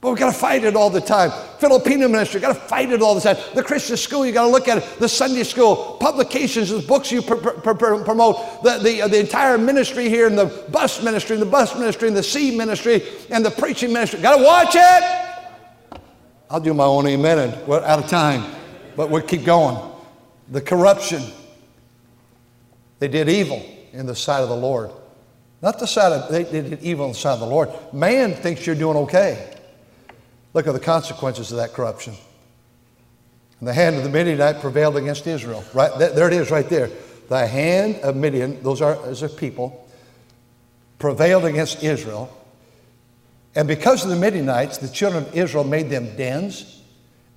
But 0.00 0.10
we've 0.10 0.18
got 0.18 0.32
to 0.32 0.38
fight 0.38 0.62
it 0.62 0.76
all 0.76 0.90
the 0.90 1.00
time. 1.00 1.32
Filipino 1.58 2.06
ministry, 2.06 2.40
got 2.40 2.54
to 2.54 2.60
fight 2.60 2.92
it 2.92 3.02
all 3.02 3.16
the 3.16 3.20
time. 3.20 3.36
The 3.54 3.64
Christian 3.64 3.96
school, 3.96 4.24
you 4.24 4.30
got 4.30 4.44
to 4.44 4.50
look 4.50 4.68
at 4.68 4.78
it. 4.78 4.98
The 5.00 5.08
Sunday 5.08 5.42
school, 5.42 5.96
publications, 5.98 6.70
the 6.70 6.78
books 6.78 7.10
you 7.10 7.20
pr- 7.20 7.34
pr- 7.34 7.74
pr- 7.74 8.04
promote, 8.04 8.62
the, 8.62 8.78
the, 8.78 9.02
uh, 9.02 9.08
the 9.08 9.18
entire 9.18 9.58
ministry 9.58 10.08
here, 10.08 10.28
and 10.28 10.38
the 10.38 10.46
bus 10.70 11.02
ministry, 11.02 11.34
and 11.34 11.42
the 11.42 11.50
bus 11.50 11.76
ministry, 11.76 12.06
and 12.06 12.16
the 12.16 12.22
seed 12.22 12.56
ministry, 12.56 13.02
and 13.30 13.44
the 13.44 13.50
preaching 13.50 13.92
ministry. 13.92 14.20
Got 14.20 14.36
to 14.36 14.44
watch 14.44 14.76
it. 14.76 16.00
I'll 16.48 16.60
do 16.60 16.72
my 16.74 16.84
own 16.84 17.08
amen, 17.08 17.38
and 17.40 17.66
we're 17.66 17.82
out 17.82 17.98
of 17.98 18.08
time, 18.08 18.54
but 18.94 19.10
we'll 19.10 19.22
keep 19.22 19.44
going. 19.44 19.76
The 20.50 20.60
corruption. 20.60 21.22
They 23.00 23.08
did 23.08 23.28
evil 23.28 23.64
in 23.92 24.06
the 24.06 24.14
sight 24.14 24.42
of 24.42 24.48
the 24.48 24.56
Lord. 24.56 24.92
Not 25.60 25.80
the 25.80 25.86
sight 25.86 26.12
of, 26.12 26.30
they, 26.30 26.44
they 26.44 26.62
did 26.62 26.82
evil 26.82 27.06
in 27.06 27.12
the 27.12 27.18
sight 27.18 27.34
of 27.34 27.40
the 27.40 27.46
Lord. 27.46 27.70
Man 27.92 28.32
thinks 28.34 28.64
you're 28.64 28.76
doing 28.76 28.96
okay. 28.98 29.57
Look 30.58 30.66
at 30.66 30.72
the 30.72 30.80
consequences 30.80 31.52
of 31.52 31.58
that 31.58 31.72
corruption. 31.72 32.14
And 33.60 33.68
the 33.68 33.72
hand 33.72 33.94
of 33.94 34.02
the 34.02 34.08
Midianite 34.08 34.60
prevailed 34.60 34.96
against 34.96 35.24
Israel. 35.24 35.64
Right 35.72 35.96
there 35.96 36.26
it 36.26 36.32
is, 36.32 36.50
right 36.50 36.68
there. 36.68 36.90
The 37.28 37.46
hand 37.46 37.98
of 38.02 38.16
Midian, 38.16 38.60
those 38.64 38.82
are 38.82 39.00
as 39.06 39.22
a 39.22 39.28
people, 39.28 39.88
prevailed 40.98 41.44
against 41.44 41.84
Israel. 41.84 42.36
And 43.54 43.68
because 43.68 44.02
of 44.02 44.10
the 44.10 44.16
Midianites, 44.16 44.78
the 44.78 44.88
children 44.88 45.26
of 45.26 45.36
Israel 45.36 45.62
made 45.62 45.90
them 45.90 46.16
dens 46.16 46.82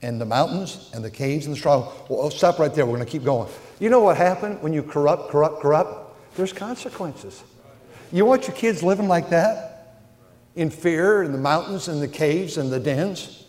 and 0.01 0.19
the 0.19 0.25
mountains 0.25 0.89
and 0.95 1.05
the 1.05 1.11
caves 1.11 1.45
and 1.45 1.53
the 1.53 1.59
straw. 1.59 1.93
Well, 2.09 2.21
oh, 2.21 2.29
stop 2.29 2.57
right 2.57 2.73
there. 2.73 2.87
We're 2.87 2.95
going 2.95 3.05
to 3.05 3.11
keep 3.11 3.23
going. 3.23 3.51
You 3.79 3.91
know 3.91 3.99
what 3.99 4.17
happened 4.17 4.63
when 4.63 4.73
you 4.73 4.81
corrupt, 4.81 5.29
corrupt, 5.29 5.61
corrupt? 5.61 6.35
There's 6.37 6.53
consequences. 6.53 7.43
You 8.11 8.25
want 8.25 8.47
your 8.47 8.55
kids 8.55 8.81
living 8.81 9.07
like 9.07 9.29
that? 9.29 9.70
In 10.55 10.69
fear 10.69 11.23
in 11.23 11.31
the 11.31 11.37
mountains 11.37 11.87
and 11.87 12.01
the 12.01 12.07
caves 12.07 12.57
and 12.57 12.71
the 12.71 12.79
dens. 12.79 13.45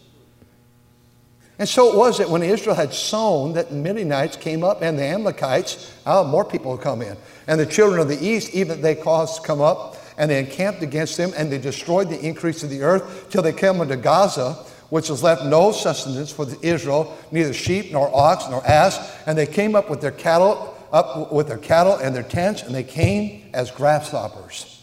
And 1.59 1.69
so 1.69 1.93
it 1.93 1.97
was 1.97 2.19
that 2.19 2.29
when 2.29 2.43
Israel 2.43 2.75
had 2.75 2.93
sown, 2.93 3.53
that 3.53 3.73
Midianites 3.73 4.37
came 4.37 4.65
up 4.65 4.83
and 4.83 4.99
the 4.99 5.05
Amalekites, 5.05 5.95
oh, 6.07 6.25
more 6.25 6.45
people 6.45 6.77
come 6.77 7.03
in. 7.03 7.17
And 7.47 7.61
the 7.61 7.67
children 7.67 8.01
of 8.01 8.09
the 8.09 8.25
east, 8.25 8.55
even 8.55 8.81
they 8.81 8.95
caused 8.95 9.45
come 9.45 9.61
up, 9.61 9.97
and 10.19 10.31
they 10.31 10.39
encamped 10.39 10.83
against 10.83 11.17
them, 11.17 11.33
and 11.37 11.51
they 11.51 11.59
destroyed 11.59 12.09
the 12.09 12.21
increase 12.21 12.63
of 12.63 12.71
the 12.71 12.83
earth 12.83 13.29
till 13.31 13.43
they 13.43 13.53
came 13.53 13.81
unto 13.81 13.97
Gaza, 13.97 14.55
which 14.91 15.09
was 15.09 15.23
left 15.23 15.45
no 15.45 15.73
sustenance 15.73 16.33
for 16.33 16.45
the 16.45 16.59
Israel, 16.67 17.17
neither 17.31 17.53
sheep 17.53 17.93
nor 17.93 18.11
ox 18.15 18.49
nor 18.51 18.67
ass. 18.67 18.99
And 19.27 19.39
they 19.39 19.47
came 19.47 19.75
up 19.75 19.89
with 19.89 20.01
their 20.01 20.11
cattle, 20.11 20.77
up 20.93 21.33
with 21.33 21.49
their 21.49 21.59
cattle 21.59 21.95
and 21.95 22.15
their 22.15 22.23
tents, 22.23 22.63
and 22.63 22.75
they 22.75 22.83
came 22.85 23.49
as 23.55 23.71
grasshoppers. 23.71 24.82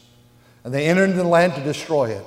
And 0.63 0.73
they 0.73 0.85
entered 0.85 1.13
the 1.13 1.23
land 1.23 1.55
to 1.55 1.63
destroy 1.63 2.11
it. 2.11 2.25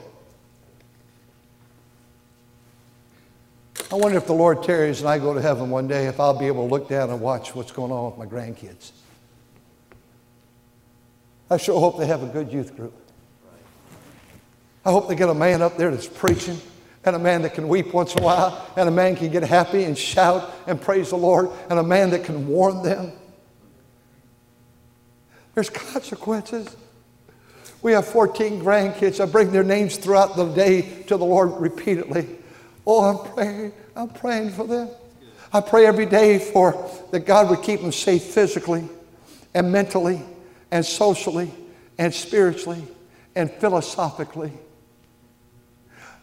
I 3.91 3.97
wonder 3.97 4.17
if 4.17 4.27
the 4.27 4.33
Lord 4.33 4.63
tarries 4.63 5.01
and 5.01 5.09
I 5.09 5.19
go 5.19 5.35
to 5.35 5.43
heaven 5.43 5.69
one 5.69 5.87
day, 5.87 6.07
if 6.07 6.19
I'll 6.19 6.39
be 6.39 6.47
able 6.47 6.67
to 6.67 6.71
look 6.71 6.89
down 6.89 7.11
and 7.11 7.21
watch 7.21 7.55
what's 7.55 7.73
going 7.73 7.93
on 7.93 8.07
with 8.07 8.19
my 8.19 8.25
grandkids. 8.25 8.93
I 11.51 11.59
sure 11.59 11.79
hope 11.79 11.99
they 11.99 12.07
have 12.07 12.23
a 12.23 12.27
good 12.27 12.51
youth 12.51 12.75
group. 12.75 12.95
I 14.87 14.91
hope 14.91 15.09
they 15.09 15.15
get 15.15 15.29
a 15.29 15.35
man 15.35 15.61
up 15.61 15.77
there 15.77 15.91
that's 15.91 16.09
preaching 16.09 16.59
and 17.05 17.15
a 17.15 17.19
man 17.19 17.43
that 17.43 17.53
can 17.53 17.69
weep 17.69 17.93
once 17.93 18.15
in 18.15 18.23
a 18.23 18.25
while 18.25 18.67
and 18.77 18.89
a 18.89 18.93
man 18.93 19.15
can 19.15 19.31
get 19.31 19.43
happy 19.43 19.85
and 19.85 19.97
shout 19.97 20.51
and 20.67 20.81
praise 20.81 21.11
the 21.11 21.17
Lord 21.17 21.51
and 21.69 21.79
a 21.79 21.83
man 21.83 22.11
that 22.11 22.25
can 22.25 22.49
warn 22.49 22.83
them. 22.83 23.13
There's 25.55 25.69
consequences. 25.69 26.75
We 27.83 27.93
have 27.93 28.07
14 28.07 28.63
grandkids. 28.63 29.21
I 29.21 29.27
bring 29.27 29.51
their 29.51 29.65
names 29.65 29.97
throughout 29.97 30.37
the 30.37 30.47
day 30.47 31.03
to 31.09 31.17
the 31.17 31.25
Lord 31.25 31.61
repeatedly. 31.61 32.29
Oh, 32.87 33.05
I'm 33.05 33.33
praying. 33.35 33.73
I'm 33.97 34.09
praying 34.09 34.51
for 34.51 34.67
them. 34.67 34.89
I 35.53 35.61
pray 35.61 35.87
every 35.87 36.07
day 36.07 36.39
for 36.39 36.91
that 37.11 37.27
God 37.27 37.51
would 37.51 37.63
keep 37.63 37.81
them 37.81 37.93
safe 37.93 38.23
physically 38.23 38.89
and 39.53 39.71
mentally 39.71 40.23
and 40.71 40.87
socially 40.87 41.53
and 41.99 42.15
spiritually 42.15 42.83
and 43.35 43.51
philosophically. 43.51 44.53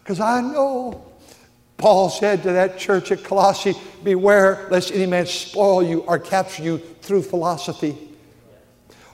Because 0.01 0.19
I 0.19 0.41
know 0.41 1.05
Paul 1.77 2.09
said 2.09 2.41
to 2.43 2.53
that 2.53 2.79
church 2.79 3.11
at 3.11 3.23
Colossae, 3.23 3.75
Beware 4.03 4.67
lest 4.71 4.91
any 4.91 5.05
man 5.05 5.25
spoil 5.25 5.83
you 5.83 6.01
or 6.01 6.17
capture 6.17 6.63
you 6.63 6.77
through 7.01 7.21
philosophy. 7.21 7.95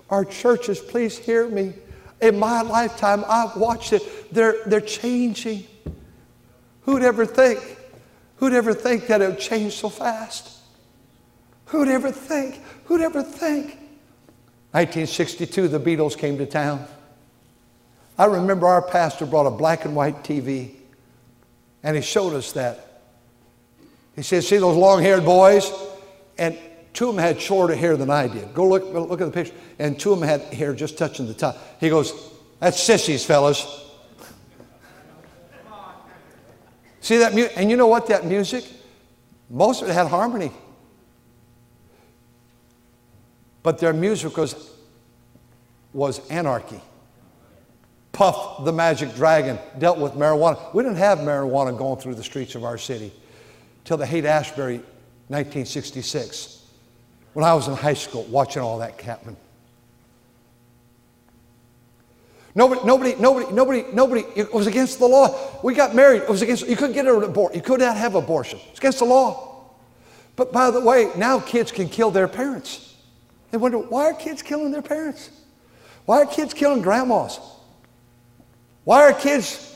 Our 0.09 0.23
churches, 0.23 0.79
please 0.79 1.17
hear 1.17 1.49
me. 1.49 1.73
In 2.21 2.39
my 2.39 2.61
lifetime, 2.61 3.23
I've 3.27 3.55
watched 3.55 3.93
it. 3.93 4.33
They're, 4.33 4.55
they're 4.65 4.81
changing. 4.81 5.65
Who'd 6.81 7.03
ever 7.03 7.25
think? 7.25 7.59
Who'd 8.37 8.53
ever 8.53 8.73
think 8.73 9.07
that 9.07 9.21
it 9.21 9.29
would 9.29 9.39
change 9.39 9.73
so 9.73 9.89
fast? 9.89 10.51
Who'd 11.65 11.87
ever 11.87 12.11
think? 12.11 12.61
Who'd 12.85 13.01
ever 13.01 13.23
think? 13.23 13.79
1962, 14.71 15.67
the 15.67 15.79
Beatles 15.79 16.17
came 16.17 16.37
to 16.37 16.45
town. 16.45 16.85
I 18.17 18.25
remember 18.25 18.67
our 18.67 18.81
pastor 18.81 19.25
brought 19.25 19.45
a 19.45 19.51
black 19.51 19.85
and 19.85 19.95
white 19.95 20.23
TV, 20.23 20.71
and 21.83 21.95
he 21.95 22.01
showed 22.01 22.33
us 22.33 22.51
that. 22.53 23.01
He 24.15 24.21
said, 24.21 24.43
See 24.43 24.57
those 24.57 24.77
long 24.77 25.01
haired 25.01 25.25
boys? 25.25 25.71
And 26.37 26.57
two 26.95 27.09
of 27.09 27.15
them 27.15 27.23
had 27.23 27.39
shorter 27.39 27.75
hair 27.75 27.97
than 27.97 28.09
I 28.09 28.27
did. 28.27 28.53
Go 28.53 28.67
look, 28.67 28.85
look 28.85 29.21
at 29.21 29.25
the 29.25 29.31
picture. 29.31 29.53
And 29.77 29.99
two 29.99 30.13
of 30.13 30.19
them 30.19 30.27
had 30.27 30.41
hair 30.53 30.73
just 30.73 30.97
touching 30.97 31.27
the 31.27 31.33
top. 31.33 31.57
He 31.79 31.89
goes, 31.89 32.13
That's 32.59 32.81
sissies, 32.81 33.23
fellas. 33.23 33.83
See 37.01 37.17
that 37.17 37.35
music? 37.35 37.53
And 37.57 37.69
you 37.69 37.77
know 37.77 37.85
what? 37.85 38.07
That 38.07 38.25
music, 38.25 38.63
most 39.49 39.83
of 39.83 39.89
it 39.89 39.93
had 39.93 40.07
harmony. 40.07 40.51
But 43.61 43.77
their 43.77 43.93
music 43.93 44.37
was, 44.37 44.71
was 45.93 46.25
anarchy. 46.29 46.81
Puff 48.11 48.63
the 48.63 48.71
Magic 48.71 49.13
Dragon 49.15 49.59
dealt 49.77 49.97
with 49.97 50.13
marijuana. 50.13 50.73
We 50.73 50.81
didn't 50.81 50.97
have 50.97 51.19
marijuana 51.19 51.77
going 51.77 51.99
through 51.99 52.15
the 52.15 52.23
streets 52.23 52.55
of 52.55 52.63
our 52.63 52.77
city 52.77 53.11
till 53.83 53.97
the 53.97 54.05
Haight 54.05 54.25
Ashbury 54.25 54.77
1966 55.27 56.54
when 57.35 57.43
I 57.43 57.53
was 57.53 57.67
in 57.67 57.75
high 57.75 57.95
school 57.95 58.23
watching 58.23 58.61
all 58.61 58.79
that 58.79 58.99
happen. 59.01 59.35
Nobody, 62.55 62.79
nobody, 62.85 63.15
nobody, 63.19 63.51
nobody, 63.51 63.83
nobody, 63.91 64.23
it 64.37 64.53
was 64.53 64.67
against 64.67 64.99
the 64.99 65.05
law. 65.05 65.59
We 65.61 65.73
got 65.73 65.93
married, 65.93 66.21
it 66.21 66.29
was 66.29 66.41
against, 66.41 66.65
you 66.65 66.77
couldn't 66.77 66.93
get 66.93 67.05
an 67.05 67.23
abortion, 67.23 67.57
you 67.57 67.61
could 67.61 67.81
not 67.81 67.97
have 67.97 68.15
abortion. 68.15 68.57
It's 68.69 68.79
against 68.79 68.99
the 68.99 69.05
law. 69.05 69.65
But 70.37 70.53
by 70.53 70.71
the 70.71 70.79
way, 70.79 71.11
now 71.17 71.41
kids 71.41 71.73
can 71.73 71.89
kill 71.89 72.09
their 72.09 72.29
parents. 72.29 72.95
They 73.51 73.57
wonder, 73.57 73.79
why 73.79 74.05
are 74.05 74.13
kids 74.13 74.41
killing 74.41 74.71
their 74.71 74.81
parents? 74.81 75.29
Why 76.05 76.21
are 76.21 76.25
kids 76.25 76.53
killing 76.53 76.81
grandmas? 76.81 77.37
Why 78.85 79.01
are 79.01 79.13
kids 79.13 79.75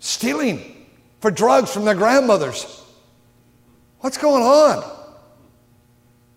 stealing 0.00 0.86
for 1.20 1.30
drugs 1.30 1.72
from 1.72 1.86
their 1.86 1.94
grandmothers? 1.94 2.84
What's 4.00 4.18
going 4.18 4.42
on? 4.42 4.99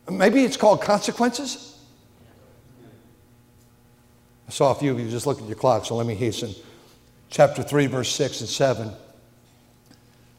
Maybe 0.10 0.44
it's 0.44 0.58
called 0.58 0.82
consequences. 0.82 1.80
I 4.48 4.52
saw 4.52 4.72
a 4.72 4.76
few 4.76 4.92
of 4.92 5.00
you 5.00 5.10
just 5.10 5.26
look 5.26 5.42
at 5.42 5.48
your 5.48 5.56
clock, 5.56 5.86
so 5.86 5.96
let 5.96 6.06
me 6.06 6.16
hasten. 6.16 6.54
Chapter 7.30 7.64
3, 7.64 7.88
verse 7.88 8.12
6 8.14 8.42
and 8.42 8.50
7. 8.50 8.92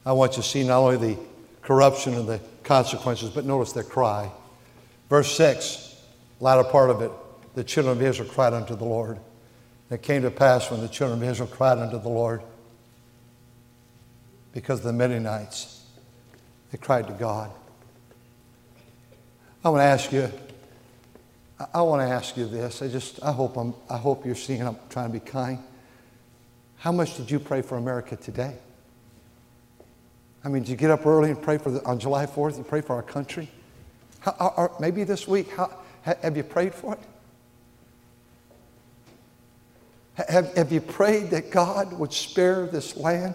I 0.06 0.12
want 0.12 0.36
you 0.36 0.42
to 0.42 0.48
see 0.48 0.64
not 0.64 0.78
only 0.78 0.96
the 0.96 1.18
corruption 1.62 2.14
and 2.14 2.28
the 2.28 2.40
consequences, 2.62 3.30
but 3.30 3.44
notice 3.44 3.72
their 3.72 3.82
cry. 3.82 4.30
Verse 5.08 5.34
6 5.36 5.84
latter 6.40 6.64
part 6.64 6.90
of 6.90 7.00
it, 7.00 7.10
the 7.54 7.64
children 7.64 7.96
of 7.96 8.02
Israel 8.02 8.28
cried 8.28 8.52
unto 8.52 8.76
the 8.76 8.84
Lord. 8.84 9.16
And 9.88 9.98
it 9.98 10.02
came 10.02 10.22
to 10.22 10.30
pass 10.30 10.70
when 10.70 10.80
the 10.80 10.88
children 10.88 11.22
of 11.22 11.28
Israel 11.28 11.48
cried 11.48 11.78
unto 11.78 11.98
the 11.98 12.08
Lord, 12.08 12.42
because 14.52 14.80
of 14.80 14.84
the 14.84 14.92
Midianites, 14.92 15.84
they 16.70 16.78
cried 16.78 17.06
to 17.08 17.14
God. 17.14 17.50
I 19.64 19.70
want 19.70 19.80
to 19.80 19.86
ask 19.86 20.12
you, 20.12 20.30
I 21.72 21.80
want 21.80 22.06
to 22.06 22.12
ask 22.12 22.36
you 22.36 22.46
this. 22.46 22.82
I 22.82 22.88
just, 22.88 23.22
I 23.22 23.32
hope 23.32 23.56
I'm, 23.56 23.72
I 23.88 23.96
hope 23.96 24.26
you're 24.26 24.34
seeing 24.34 24.60
I'm 24.60 24.76
trying 24.90 25.10
to 25.10 25.12
be 25.18 25.24
kind. 25.24 25.58
How 26.76 26.92
much 26.92 27.16
did 27.16 27.30
you 27.30 27.38
pray 27.38 27.62
for 27.62 27.78
America 27.78 28.14
today? 28.14 28.56
I 30.44 30.48
mean, 30.48 30.64
did 30.64 30.68
you 30.68 30.76
get 30.76 30.90
up 30.90 31.06
early 31.06 31.30
and 31.30 31.40
pray 31.40 31.56
for 31.56 31.70
the, 31.70 31.82
on 31.86 31.98
July 31.98 32.26
4th, 32.26 32.58
you 32.58 32.64
pray 32.64 32.82
for 32.82 32.94
our 32.94 33.02
country? 33.02 33.50
How, 34.20 34.52
or 34.54 34.72
maybe 34.80 35.02
this 35.02 35.26
week, 35.26 35.50
how, 35.52 35.70
have 36.02 36.36
you 36.36 36.42
prayed 36.42 36.74
for 36.74 36.92
it? 36.92 37.00
Have, 40.28 40.54
have 40.58 40.72
you 40.72 40.82
prayed 40.82 41.30
that 41.30 41.50
God 41.50 41.94
would 41.94 42.12
spare 42.12 42.66
this 42.66 42.98
land? 42.98 43.34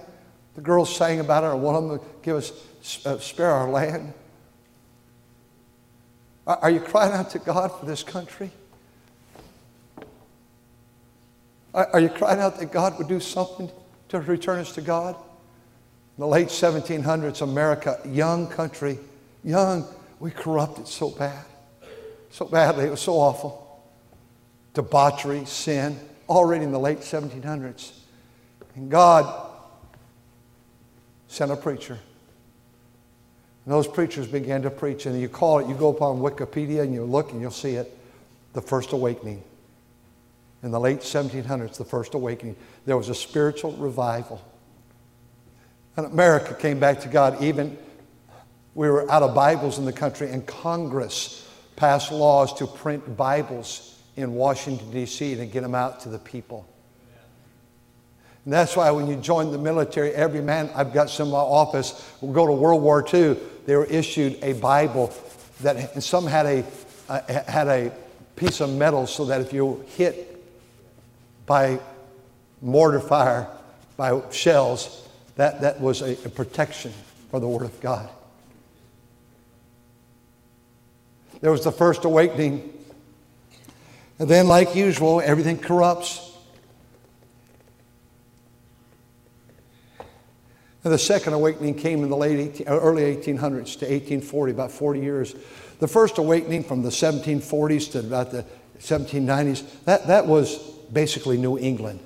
The 0.54 0.62
girls 0.62 0.96
sang 0.96 1.22
about 1.22 1.44
it, 1.44 1.48
or 1.48 1.56
one 1.56 1.76
of 1.76 1.90
them 1.90 2.00
give 2.22 2.36
us, 2.36 3.06
uh, 3.08 3.18
spare 3.18 3.50
our 3.50 3.68
land. 3.68 4.14
Are, 6.50 6.70
you 6.70 6.80
crying 6.80 7.14
out 7.14 7.30
to 7.32 7.40
God 7.40 7.68
for 7.80 7.86
this 7.86 8.04
country? 8.04 8.52
Are 11.74 12.00
you 12.00 12.10
crying 12.10 12.40
out 12.40 12.58
that 12.60 12.72
God 12.72 12.98
would 12.98 13.08
do 13.08 13.20
something 13.20 13.70
to 14.10 14.20
return 14.20 14.60
us 14.60 14.74
to 14.74 14.82
God? 14.82 15.16
In 15.16 16.22
the 16.22 16.28
late 16.28 16.48
1700s, 16.48 17.42
America, 17.42 18.00
young 18.06 18.48
country, 18.48 18.98
young, 19.44 19.86
we 20.20 20.32
corrupted 20.32 20.88
so 20.88 21.12
bad 21.12 21.46
so 22.30 22.46
badly. 22.46 22.86
It 22.86 22.92
was 22.92 23.02
so 23.02 23.14
awful. 23.14 23.84
Debauchery, 24.74 25.46
sin, 25.46 26.00
already 26.28 26.64
in 26.64 26.72
the 26.72 26.80
late 26.80 27.00
1700s. 27.00 27.92
And 28.76 28.90
God 28.90 29.52
sent 31.28 31.52
a 31.52 31.56
preacher. 31.56 32.00
And 33.66 33.74
those 33.74 33.88
preachers 33.88 34.28
began 34.28 34.62
to 34.64 34.70
preach. 34.70 35.06
And 35.06 35.20
you 35.20 35.30
call 35.30 35.60
it, 35.60 35.68
you 35.68 35.76
go 35.76 35.90
upon 35.90 36.20
Wikipedia 36.20 36.82
and 36.82 36.94
you 36.94 37.04
look 37.04 37.32
and 37.32 37.42
you'll 37.42 37.52
see 37.52 37.76
it 37.76 37.96
the 38.54 38.62
First 38.62 38.94
Awakening. 38.94 39.44
In 40.64 40.72
the 40.72 40.80
late 40.80 41.00
1700s, 41.00 41.78
the 41.78 41.86
First 41.86 42.14
Awakening, 42.14 42.56
there 42.86 42.98
was 42.98 43.10
a 43.10 43.16
spiritual 43.16 43.74
revival. 43.74 44.42
And 45.96 46.06
America 46.06 46.54
came 46.54 46.80
back 46.80 47.02
to 47.02 47.08
God. 47.08 47.42
Even 47.42 47.78
we 48.76 48.90
were 48.90 49.10
out 49.12 49.24
of 49.24 49.36
Bibles 49.36 49.80
in 49.80 49.86
the 49.86 49.94
country, 49.94 50.30
and 50.30 50.46
Congress 50.46 51.48
passed 51.76 52.12
laws 52.12 52.54
to 52.56 52.68
print 52.68 53.18
Bibles 53.18 54.02
in 54.16 54.34
Washington, 54.34 54.92
D.C. 54.92 55.36
to 55.36 55.46
get 55.46 55.62
them 55.62 55.76
out 55.76 56.02
to 56.02 56.10
the 56.10 56.20
people. 56.20 56.68
And 58.46 58.54
that's 58.54 58.76
why 58.76 58.90
when 58.92 59.08
you 59.08 59.16
join 59.16 59.52
the 59.52 59.58
military, 59.58 60.12
every 60.12 60.42
man, 60.42 60.70
I've 60.76 60.94
got 60.94 61.10
some 61.10 61.28
in 61.28 61.34
my 61.34 61.40
office, 61.40 62.04
will 62.22 62.32
go 62.32 62.48
to 62.48 62.54
World 62.54 62.82
War 62.82 63.06
II, 63.14 63.38
they 63.66 63.76
were 63.76 63.86
issued 63.86 64.38
a 64.42 64.54
Bible 64.54 65.14
that, 65.62 65.94
and 65.94 66.04
some 66.04 66.26
had 66.26 66.46
a, 66.46 66.66
uh, 67.10 67.22
had 67.48 67.68
a 67.68 67.92
piece 68.36 68.62
of 68.62 68.74
metal 68.74 69.06
so 69.06 69.26
that 69.26 69.42
if 69.42 69.54
you 69.54 69.86
hit 69.96 70.44
by 71.46 71.80
mortar 72.62 73.00
fire, 73.00 73.48
by 73.98 74.22
shells, 74.32 75.08
that, 75.36 75.62
that 75.62 75.80
was 75.80 76.02
a, 76.02 76.14
a 76.26 76.30
protection 76.30 76.94
for 77.30 77.40
the 77.40 77.48
Word 77.48 77.64
of 77.64 77.80
God. 77.82 78.10
There 81.42 81.52
was 81.52 81.64
the 81.64 81.72
first 81.72 82.06
awakening. 82.06 82.74
And 84.20 84.30
then, 84.30 84.48
like 84.48 84.76
usual, 84.76 85.22
everything 85.22 85.58
corrupts. 85.58 86.29
And 90.90 90.96
the 90.96 90.98
second 90.98 91.34
awakening 91.34 91.76
came 91.76 92.02
in 92.02 92.10
the 92.10 92.18
late 92.18 92.40
18, 92.40 92.68
uh, 92.68 92.72
early 92.80 93.04
1800s 93.16 93.78
to 93.78 93.86
1840, 93.86 94.52
about 94.52 94.72
40 94.72 95.00
years. 95.00 95.36
The 95.78 95.88
first 95.88 96.18
awakening 96.18 96.64
from 96.64 96.82
the 96.82 96.90
1740s 96.90 97.92
to 97.92 98.00
about 98.00 98.32
the 98.32 98.44
1790s, 98.80 99.84
that, 99.84 100.08
that 100.08 100.26
was 100.26 100.58
basically 100.92 101.38
New 101.38 101.60
England. 101.60 102.00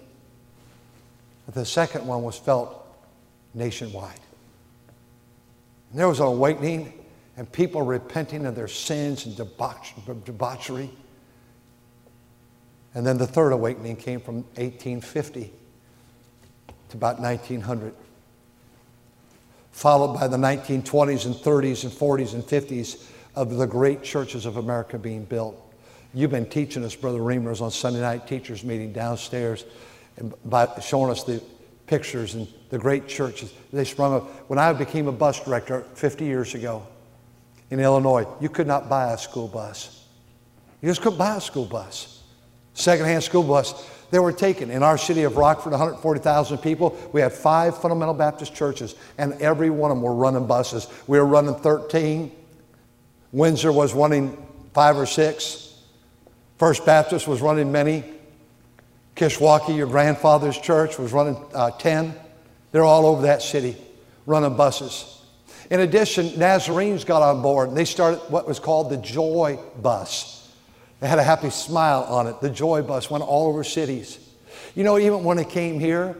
But 1.46 1.56
the 1.56 1.66
second 1.66 2.06
one 2.06 2.24
was 2.24 2.38
felt 2.38 2.86
nationwide. 3.54 4.20
And 5.92 5.98
there 5.98 6.10
was 6.10 6.20
an 6.20 6.26
awakening 6.26 6.92
and 7.38 7.50
people 7.50 7.84
repenting 7.84 8.46
of 8.46 8.54
their 8.54 8.68
sins 8.68 9.26
and 9.26 9.34
debauch- 9.38 10.26
debauchery. 10.26 10.90
And 12.94 13.08
then 13.08 13.18
the 13.18 13.28
third 13.28 13.54
awakening 13.54 13.96
came 13.96 14.20
from 14.20 14.44
1850 14.58 15.54
to 16.90 16.98
about 16.98 17.22
1900, 17.22 17.96
followed 19.74 20.14
by 20.14 20.28
the 20.28 20.38
1920s 20.38 21.26
and 21.26 21.36
30s 21.36 21.84
and 21.84 21.92
40s 21.92 22.34
and 22.34 22.44
50s 22.44 23.10
of 23.36 23.58
the 23.58 23.66
great 23.66 24.04
churches 24.04 24.46
of 24.46 24.58
America 24.58 24.98
being 24.98 25.26
built. 25.26 25.60
You've 26.14 26.32
been 26.32 26.46
teaching 26.46 26.86
us, 26.86 26.96
Brother 26.96 27.20
Reimers, 27.20 27.60
on 27.60 27.72
Sunday 27.72 28.00
night 28.00 28.28
teachers 28.28 28.64
meeting 28.64 28.94
downstairs, 28.94 29.66
and 30.18 30.32
by 30.46 30.68
showing 30.80 31.12
us 31.12 31.24
the 31.24 31.42
pictures 31.88 32.36
and 32.36 32.48
the 32.70 32.78
great 32.78 33.08
churches. 33.08 33.52
They 33.74 33.84
sprung 33.84 34.14
up. 34.14 34.50
When 34.50 34.60
I 34.60 34.72
became 34.74 35.08
a 35.08 35.12
bus 35.12 35.44
director 35.44 35.82
50 35.96 36.24
years 36.24 36.54
ago 36.54 36.86
in 37.72 37.80
Illinois, 37.80 38.28
you 38.40 38.50
could 38.50 38.68
not 38.68 38.90
buy 38.90 39.12
a 39.12 39.18
school 39.18 39.48
bus. 39.48 40.06
You 40.82 40.90
just 40.90 41.02
couldn't 41.02 41.18
buy 41.18 41.38
a 41.38 41.42
school 41.42 41.66
bus. 41.66 42.22
Secondhand 42.76 43.24
school 43.24 43.44
bus. 43.44 43.90
They 44.14 44.20
were 44.20 44.32
taken. 44.32 44.70
In 44.70 44.84
our 44.84 44.96
city 44.96 45.24
of 45.24 45.38
Rockford, 45.38 45.72
140,000 45.72 46.60
people, 46.60 46.96
we 47.14 47.20
had 47.20 47.34
five 47.34 47.76
fundamental 47.82 48.14
Baptist 48.14 48.54
churches, 48.54 48.94
and 49.18 49.34
every 49.42 49.72
one 49.72 49.90
of 49.90 49.98
them 49.98 50.04
were 50.04 50.14
running 50.14 50.46
buses. 50.46 50.88
We 51.08 51.18
were 51.18 51.26
running 51.26 51.56
13. 51.56 52.32
Windsor 53.32 53.72
was 53.72 53.96
running 53.96 54.38
five 54.72 54.98
or 54.98 55.08
six. 55.08 55.82
First 56.60 56.86
Baptist 56.86 57.28
was 57.28 57.42
running 57.42 57.72
many. 57.72 58.04
Kishwaukee, 59.16 59.76
your 59.76 59.88
grandfather's 59.88 60.60
church, 60.60 61.00
was 61.00 61.12
running 61.12 61.36
uh, 61.56 61.72
10. 61.72 62.14
They're 62.72 62.84
all 62.84 63.08
over 63.08 63.24
that 63.24 63.42
city 63.42 63.76
running 64.28 64.56
buses. 64.56 65.24
In 65.72 65.80
addition, 65.80 66.38
Nazarenes 66.38 67.04
got 67.04 67.24
on 67.24 67.42
board 67.42 67.70
and 67.70 67.76
they 67.76 67.86
started 67.86 68.20
what 68.30 68.48
was 68.48 68.60
called 68.60 68.92
the 68.92 68.98
Joy 68.98 69.58
Bus. 69.82 70.43
They 71.04 71.10
had 71.10 71.20
a 71.20 71.24
happy 71.24 71.50
smile 71.50 72.04
on 72.04 72.28
it. 72.28 72.40
The 72.40 72.50
Joy 72.50 72.82
Bus 72.82 73.12
went 73.12 73.26
all 73.26 73.50
over 73.50 73.66
cities. 73.66 74.18
You 74.74 74.86
know, 74.86 74.98
even 74.98 75.26
when 75.26 75.38
it 75.38 75.50
came 75.50 75.78
here, 75.78 76.16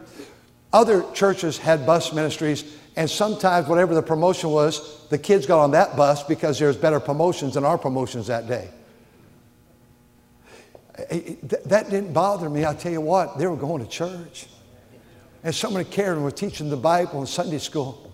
other 0.74 1.10
churches 1.14 1.56
had 1.56 1.86
bus 1.86 2.12
ministries, 2.12 2.70
and 2.94 3.08
sometimes, 3.08 3.66
whatever 3.66 3.94
the 3.94 4.02
promotion 4.02 4.50
was, 4.50 5.08
the 5.08 5.16
kids 5.16 5.46
got 5.46 5.60
on 5.60 5.70
that 5.70 5.96
bus 5.96 6.22
because 6.22 6.58
there's 6.58 6.76
better 6.76 7.00
promotions 7.00 7.54
than 7.54 7.64
our 7.64 7.78
promotions 7.78 8.26
that 8.26 8.46
day. 8.46 8.68
That 11.64 11.88
didn't 11.88 12.12
bother 12.12 12.50
me. 12.50 12.66
I 12.66 12.74
tell 12.74 12.92
you 12.92 13.00
what, 13.00 13.38
they 13.38 13.46
were 13.46 13.56
going 13.56 13.82
to 13.82 13.90
church. 13.90 14.48
And 15.42 15.54
somebody 15.54 15.88
cared 15.88 16.16
and 16.16 16.26
was 16.26 16.34
teaching 16.34 16.68
the 16.68 16.76
Bible 16.76 17.22
in 17.22 17.26
Sunday 17.26 17.56
school. 17.56 18.12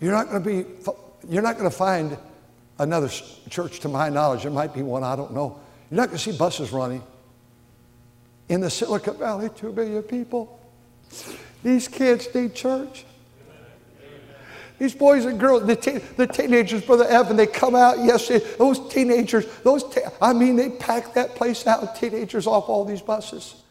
You're 0.00 0.12
not 0.12 0.30
going 0.30 0.42
to 0.42 0.48
be, 0.48 0.64
you're 1.28 1.42
not 1.42 1.58
going 1.58 1.70
to 1.70 1.76
find 1.76 2.16
another 2.78 3.08
church 3.48 3.80
to 3.80 3.88
my 3.88 4.08
knowledge. 4.08 4.42
There 4.42 4.50
might 4.52 4.74
be 4.74 4.82
one, 4.82 5.04
I 5.04 5.16
don't 5.16 5.32
know. 5.32 5.60
You're 5.90 5.96
not 5.98 6.08
going 6.08 6.18
to 6.18 6.32
see 6.32 6.36
buses 6.36 6.72
running. 6.72 7.02
In 8.48 8.60
the 8.60 8.70
Silicon 8.70 9.16
Valley, 9.16 9.48
two 9.54 9.72
billion 9.72 10.02
people. 10.02 10.60
These 11.62 11.88
kids 11.88 12.28
need 12.34 12.54
church. 12.54 13.04
These 14.78 14.94
boys 14.94 15.24
and 15.24 15.38
girls, 15.38 15.66
the, 15.66 16.02
the 16.16 16.26
teenagers, 16.26 16.82
Brother 16.82 17.06
Evan, 17.06 17.36
they 17.36 17.46
come 17.46 17.76
out 17.76 17.98
yesterday. 18.00 18.44
Those 18.58 18.92
teenagers, 18.92 19.46
those 19.62 19.84
te- 19.84 20.02
I 20.20 20.32
mean, 20.32 20.56
they 20.56 20.70
pack 20.70 21.14
that 21.14 21.36
place 21.36 21.66
out, 21.66 21.96
teenagers 21.96 22.46
off 22.46 22.68
all 22.68 22.84
these 22.84 23.00
buses. 23.00 23.62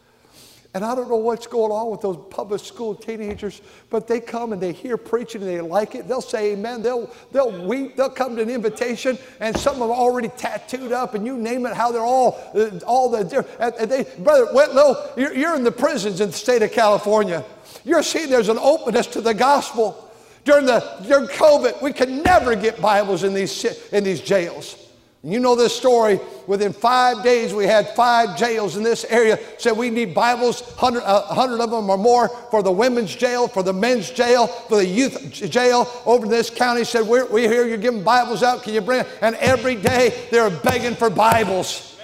And 0.74 0.84
I 0.84 0.96
don't 0.96 1.08
know 1.08 1.16
what's 1.16 1.46
going 1.46 1.70
on 1.70 1.88
with 1.92 2.00
those 2.00 2.18
public 2.30 2.60
school 2.60 2.96
teenagers, 2.96 3.62
but 3.90 4.08
they 4.08 4.18
come 4.18 4.52
and 4.52 4.60
they 4.60 4.72
hear 4.72 4.96
preaching 4.96 5.40
and 5.40 5.48
they 5.48 5.60
like 5.60 5.94
it. 5.94 6.08
They'll 6.08 6.20
say 6.20 6.52
amen. 6.52 6.82
They'll, 6.82 7.08
they'll 7.30 7.64
weep. 7.64 7.94
They'll 7.94 8.10
come 8.10 8.34
to 8.34 8.42
an 8.42 8.50
invitation, 8.50 9.16
and 9.38 9.56
some 9.56 9.74
of 9.74 9.78
them 9.78 9.90
are 9.92 9.96
already 9.96 10.30
tattooed 10.30 10.90
up, 10.90 11.14
and 11.14 11.24
you 11.24 11.36
name 11.36 11.64
it, 11.64 11.74
how 11.74 11.92
they're 11.92 12.02
all, 12.02 12.40
uh, 12.56 12.80
all 12.86 13.08
the, 13.08 13.46
and 13.60 13.88
they, 13.88 14.02
Brother 14.18 14.46
Whitlow, 14.52 15.12
you're, 15.16 15.32
you're 15.32 15.54
in 15.54 15.62
the 15.62 15.70
prisons 15.70 16.20
in 16.20 16.30
the 16.30 16.36
state 16.36 16.62
of 16.62 16.72
California. 16.72 17.44
You're 17.84 18.02
seeing 18.02 18.28
there's 18.28 18.48
an 18.48 18.58
openness 18.58 19.06
to 19.08 19.20
the 19.20 19.32
gospel. 19.32 20.00
During, 20.44 20.66
the, 20.66 20.80
during 21.06 21.28
COVID, 21.28 21.80
we 21.82 21.92
could 21.92 22.10
never 22.10 22.56
get 22.56 22.80
Bibles 22.80 23.22
in 23.22 23.32
these, 23.32 23.64
in 23.92 24.02
these 24.02 24.20
jails. 24.20 24.83
You 25.24 25.40
know 25.40 25.56
this 25.56 25.74
story. 25.74 26.20
Within 26.46 26.74
five 26.74 27.22
days, 27.22 27.54
we 27.54 27.64
had 27.64 27.88
five 27.96 28.36
jails 28.36 28.76
in 28.76 28.82
this 28.82 29.04
area. 29.06 29.38
Said 29.56 29.72
we 29.72 29.88
need 29.88 30.14
Bibles, 30.14 30.60
100, 30.60 31.02
uh, 31.02 31.24
100 31.28 31.60
of 31.62 31.70
them 31.70 31.88
or 31.88 31.96
more 31.96 32.28
for 32.28 32.62
the 32.62 32.70
women's 32.70 33.16
jail, 33.16 33.48
for 33.48 33.62
the 33.62 33.72
men's 33.72 34.10
jail, 34.10 34.46
for 34.46 34.76
the 34.76 34.86
youth 34.86 35.32
jail 35.32 35.90
over 36.04 36.26
in 36.26 36.30
this 36.30 36.50
county. 36.50 36.84
Said, 36.84 37.06
we're, 37.06 37.24
we 37.32 37.48
hear 37.48 37.66
you're 37.66 37.78
giving 37.78 38.02
Bibles 38.02 38.42
out. 38.42 38.62
Can 38.62 38.74
you 38.74 38.82
bring 38.82 39.00
it? 39.00 39.08
And 39.22 39.34
every 39.36 39.76
day 39.76 40.28
they're 40.30 40.50
begging 40.50 40.94
for 40.94 41.08
Bibles. 41.08 41.98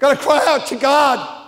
Got 0.00 0.16
to 0.16 0.22
cry 0.24 0.44
out 0.44 0.66
to 0.66 0.76
God. 0.76 1.39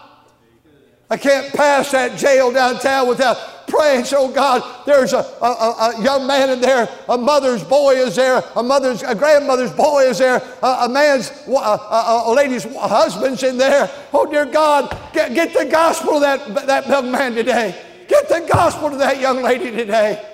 I 1.13 1.19
can't 1.19 1.53
pass 1.53 1.91
that 1.91 2.19
jail 2.19 2.51
downtown 2.51 3.07
without 3.07 3.69
praying. 3.69 4.07
So, 4.07 4.33
God, 4.33 4.87
there's 4.87 5.13
a, 5.13 5.19
a, 5.19 5.45
a, 5.45 6.03
young 6.03 6.27
man 6.27 6.49
in 6.49 6.59
there, 6.59 6.89
a 7.07 7.19
mother's 7.19 7.63
boy 7.63 7.97
is 7.97 8.17
there, 8.17 8.43
a 8.57 8.63
mother's, 8.63 9.03
a 9.03 9.15
grandmother's 9.15 9.73
boy 9.73 10.05
is 10.05 10.17
there, 10.17 10.43
a, 10.63 10.67
a 10.67 10.89
man's, 10.89 11.31
a, 11.47 11.51
a, 11.51 12.33
lady's 12.35 12.65
husband's 12.65 13.43
in 13.43 13.59
there. 13.59 13.91
Oh, 14.15 14.25
dear 14.25 14.47
God, 14.47 14.97
get, 15.13 15.35
get 15.35 15.53
the 15.53 15.67
gospel 15.67 16.15
to 16.15 16.21
that, 16.21 16.67
that 16.67 16.89
young 16.89 17.13
man 17.13 17.35
today. 17.35 17.79
Get 18.09 18.31
the 18.31 18.49
gospel 18.51 18.89
to 18.89 18.97
that 18.97 19.21
young 19.21 19.43
lady 19.43 19.71
today. 19.71 20.27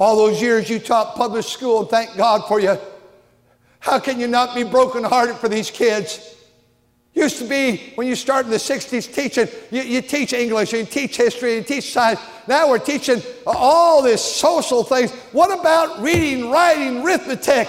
All 0.00 0.16
those 0.16 0.42
years 0.42 0.68
you 0.68 0.80
taught 0.80 1.14
public 1.14 1.44
school, 1.44 1.84
thank 1.84 2.16
God 2.16 2.48
for 2.48 2.58
you. 2.58 2.76
How 3.78 4.00
can 4.00 4.18
you 4.18 4.26
not 4.26 4.56
be 4.56 4.64
brokenhearted 4.64 5.36
for 5.36 5.48
these 5.48 5.70
kids? 5.70 6.38
Used 7.12 7.38
to 7.38 7.44
be 7.44 7.92
when 7.96 8.06
you 8.06 8.14
start 8.14 8.44
in 8.46 8.52
the 8.52 8.56
60s 8.56 9.12
teaching, 9.12 9.48
you, 9.70 9.82
you 9.82 10.00
teach 10.00 10.32
English, 10.32 10.72
you 10.72 10.84
teach 10.84 11.16
history, 11.16 11.56
you 11.56 11.62
teach 11.62 11.92
science. 11.92 12.20
Now 12.46 12.68
we're 12.68 12.78
teaching 12.78 13.20
all 13.46 14.00
this 14.00 14.24
social 14.24 14.84
things. 14.84 15.10
What 15.32 15.58
about 15.58 16.00
reading, 16.00 16.50
writing, 16.50 17.02
arithmetic? 17.02 17.68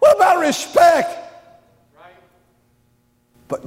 What 0.00 0.16
about 0.16 0.40
respect? 0.40 1.18
But 3.46 3.62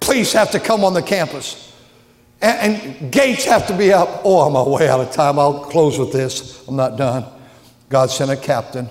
police 0.00 0.32
have 0.34 0.50
to 0.50 0.60
come 0.60 0.84
on 0.84 0.92
the 0.92 1.02
campus. 1.02 1.74
And, 2.42 2.82
and 2.82 3.12
gates 3.12 3.44
have 3.46 3.66
to 3.68 3.76
be 3.76 3.92
up. 3.92 4.22
Oh, 4.24 4.40
I'm 4.40 4.70
way 4.70 4.88
out 4.88 5.00
of 5.00 5.10
time. 5.12 5.38
I'll 5.38 5.60
close 5.60 5.98
with 5.98 6.12
this. 6.12 6.66
I'm 6.68 6.76
not 6.76 6.98
done. 6.98 7.24
God 7.88 8.10
sent 8.10 8.30
a 8.30 8.36
captain. 8.36 8.88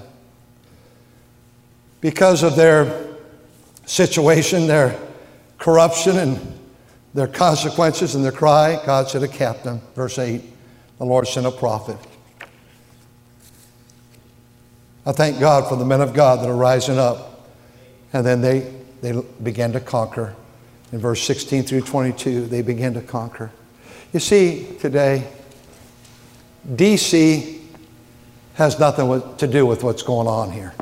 Because 2.00 2.44
of 2.44 2.56
their 2.56 3.11
situation, 3.92 4.68
their 4.68 4.98
corruption, 5.58 6.18
and 6.18 6.60
their 7.14 7.28
consequences 7.28 8.16
and 8.16 8.24
their 8.24 8.32
cry, 8.32 8.82
God 8.86 9.10
sent 9.10 9.26
a 9.26 9.28
captain. 9.28 9.82
Verse 9.96 10.18
8, 10.18 10.42
the 10.98 11.06
Lord 11.06 11.28
sent 11.28 11.46
a 11.46 11.52
prophet. 11.52 11.98
I 15.06 15.12
thank 15.12 15.42
God 15.42 15.68
for 15.68 15.76
the 15.76 15.84
men 15.84 16.00
of 16.00 16.14
God 16.14 16.40
that 16.40 16.50
are 16.50 16.56
rising 16.56 16.98
up. 16.98 17.50
And 18.14 18.26
then 18.26 18.40
they, 18.40 18.72
they 19.02 19.22
began 19.44 19.74
to 19.74 19.82
conquer. 19.82 20.36
In 20.94 21.00
verse 21.00 21.22
16 21.24 21.64
through 21.64 21.82
22, 21.82 22.46
they 22.46 22.62
began 22.62 22.94
to 22.94 23.02
conquer. 23.02 23.52
You 24.14 24.22
see, 24.22 24.68
today, 24.80 25.28
DC 26.66 27.62
has 28.54 28.80
nothing 28.80 29.36
to 29.36 29.48
do 29.48 29.66
with 29.66 29.84
what's 29.84 30.04
going 30.04 30.28
on 30.28 30.52
here. 30.52 30.74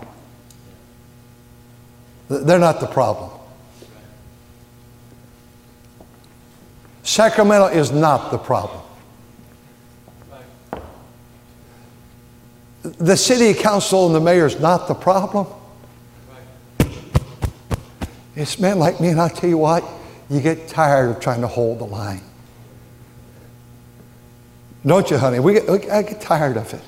They're 2.30 2.60
not 2.60 2.80
the 2.80 2.88
problem. 2.88 3.32
Sacramento 7.04 7.68
is 7.68 7.92
not 7.92 8.30
the 8.30 8.38
problem. 8.38 8.82
The 12.84 13.18
city 13.18 13.60
council 13.60 14.06
and 14.06 14.16
the 14.16 14.20
mayor 14.20 14.46
is 14.46 14.60
not 14.60 14.88
the 14.88 14.94
problem. 14.94 15.48
It's 18.36 18.60
men 18.60 18.80
like 18.80 19.02
me, 19.02 19.10
and 19.10 19.20
I 19.20 19.28
tell 19.28 19.50
you 19.50 19.58
what, 19.58 19.84
you 20.30 20.40
get 20.40 20.68
tired 20.68 21.10
of 21.10 21.20
trying 21.20 21.42
to 21.42 21.48
hold 21.48 21.80
the 21.80 21.86
line. 21.86 22.22
Don't 24.86 25.10
you, 25.10 25.18
honey? 25.18 25.40
We 25.40 25.54
get, 25.54 25.70
I 25.90 26.04
get 26.04 26.22
tired 26.22 26.58
of 26.58 26.74
it. 26.74 26.84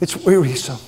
It's 0.00 0.16
wearisome. 0.16 0.80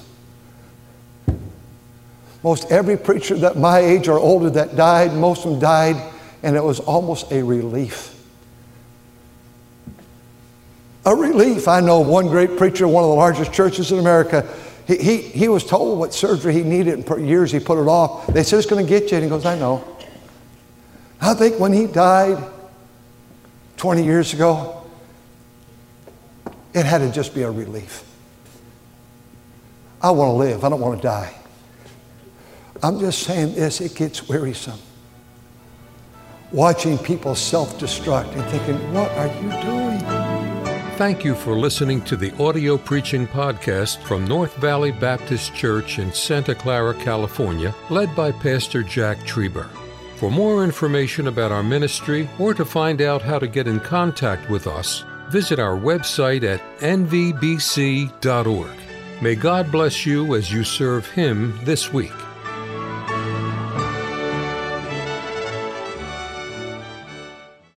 Most 2.47 2.71
every 2.71 2.97
preacher 2.97 3.35
that 3.39 3.57
my 3.57 3.81
age 3.81 4.07
or 4.07 4.21
older 4.21 4.49
that 4.51 4.77
died, 4.77 5.13
most 5.13 5.45
of 5.45 5.51
them 5.51 5.59
died, 5.59 5.97
and 6.45 6.55
it 6.55 6.63
was 6.63 6.79
almost 6.79 7.33
a 7.33 7.43
relief. 7.43 8.15
A 11.05 11.13
relief. 11.13 11.67
I 11.67 11.81
know 11.81 11.99
one 11.99 12.29
great 12.29 12.57
preacher, 12.57 12.87
one 12.87 13.03
of 13.03 13.11
the 13.11 13.17
largest 13.17 13.53
churches 13.53 13.91
in 13.91 13.99
America. 13.99 14.49
he, 14.87 14.97
he, 14.97 15.17
he 15.23 15.49
was 15.49 15.65
told 15.65 15.99
what 15.99 16.15
surgery 16.15 16.53
he 16.53 16.63
needed, 16.63 16.95
and 16.95 17.05
for 17.05 17.19
years 17.19 17.51
he 17.51 17.59
put 17.59 17.83
it 17.83 17.89
off. 17.89 18.29
They 18.29 18.45
said, 18.45 18.59
It's 18.59 18.67
going 18.71 18.87
to 18.87 18.89
get 18.89 19.11
you. 19.11 19.17
And 19.17 19.25
he 19.25 19.29
goes, 19.29 19.45
I 19.45 19.59
know. 19.59 19.85
I 21.21 21.35
think 21.35 21.59
when 21.59 21.73
he 21.73 21.89
died 21.89 22.39
20 23.77 24.05
years 24.05 24.33
ago, 24.33 24.89
it 26.73 26.87
had 26.87 26.99
to 26.99 27.11
just 27.11 27.35
be 27.35 27.43
a 27.43 27.51
relief. 27.51 28.05
I 30.01 30.13
want 30.13 30.29
to 30.29 30.35
live, 30.35 30.63
I 30.63 30.69
don't 30.69 30.81
want 30.81 30.97
to 30.97 31.03
die. 31.03 31.35
I'm 32.87 33.01
just 33.01 33.24
saying 33.24 33.57
this, 33.57 33.80
it 33.80 33.97
gets 33.97 34.28
wearisome. 34.28 34.78
Watching 36.53 36.97
people 36.99 37.34
self 37.34 37.80
destruct 37.80 38.32
and 38.37 38.45
thinking, 38.45 38.76
what 38.95 39.11
are 39.11 39.26
you 39.26 39.51
doing? 39.61 39.99
Thank 40.97 41.24
you 41.24 41.34
for 41.34 41.59
listening 41.59 42.01
to 42.03 42.16
the 42.16 42.32
audio 42.41 42.78
preaching 42.78 43.26
podcast 43.26 44.01
from 44.05 44.24
North 44.24 44.55
Valley 44.59 44.93
Baptist 44.93 45.53
Church 45.53 45.99
in 45.99 46.12
Santa 46.12 46.55
Clara, 46.55 46.95
California, 46.95 47.74
led 47.91 48.14
by 48.14 48.30
Pastor 48.30 48.84
Jack 48.84 49.18
Trieber. 49.26 49.68
For 50.14 50.30
more 50.30 50.62
information 50.62 51.26
about 51.26 51.51
our 51.51 51.64
ministry 51.64 52.30
or 52.39 52.55
to 52.55 52.64
find 52.64 53.03
out 53.03 53.20
how 53.20 53.41
to 53.41 53.49
get 53.49 53.66
in 53.66 53.80
contact 53.80 54.49
with 54.49 54.68
us, 54.68 55.03
visit 55.28 55.59
our 55.59 55.76
website 55.76 56.45
at 56.45 56.61
nvbc.org. 56.78 58.70
May 59.20 59.34
God 59.34 59.72
bless 59.72 60.07
you 60.07 60.37
as 60.37 60.53
you 60.53 60.62
serve 60.62 61.11
Him 61.11 61.59
this 61.64 61.93
week. 61.93 62.12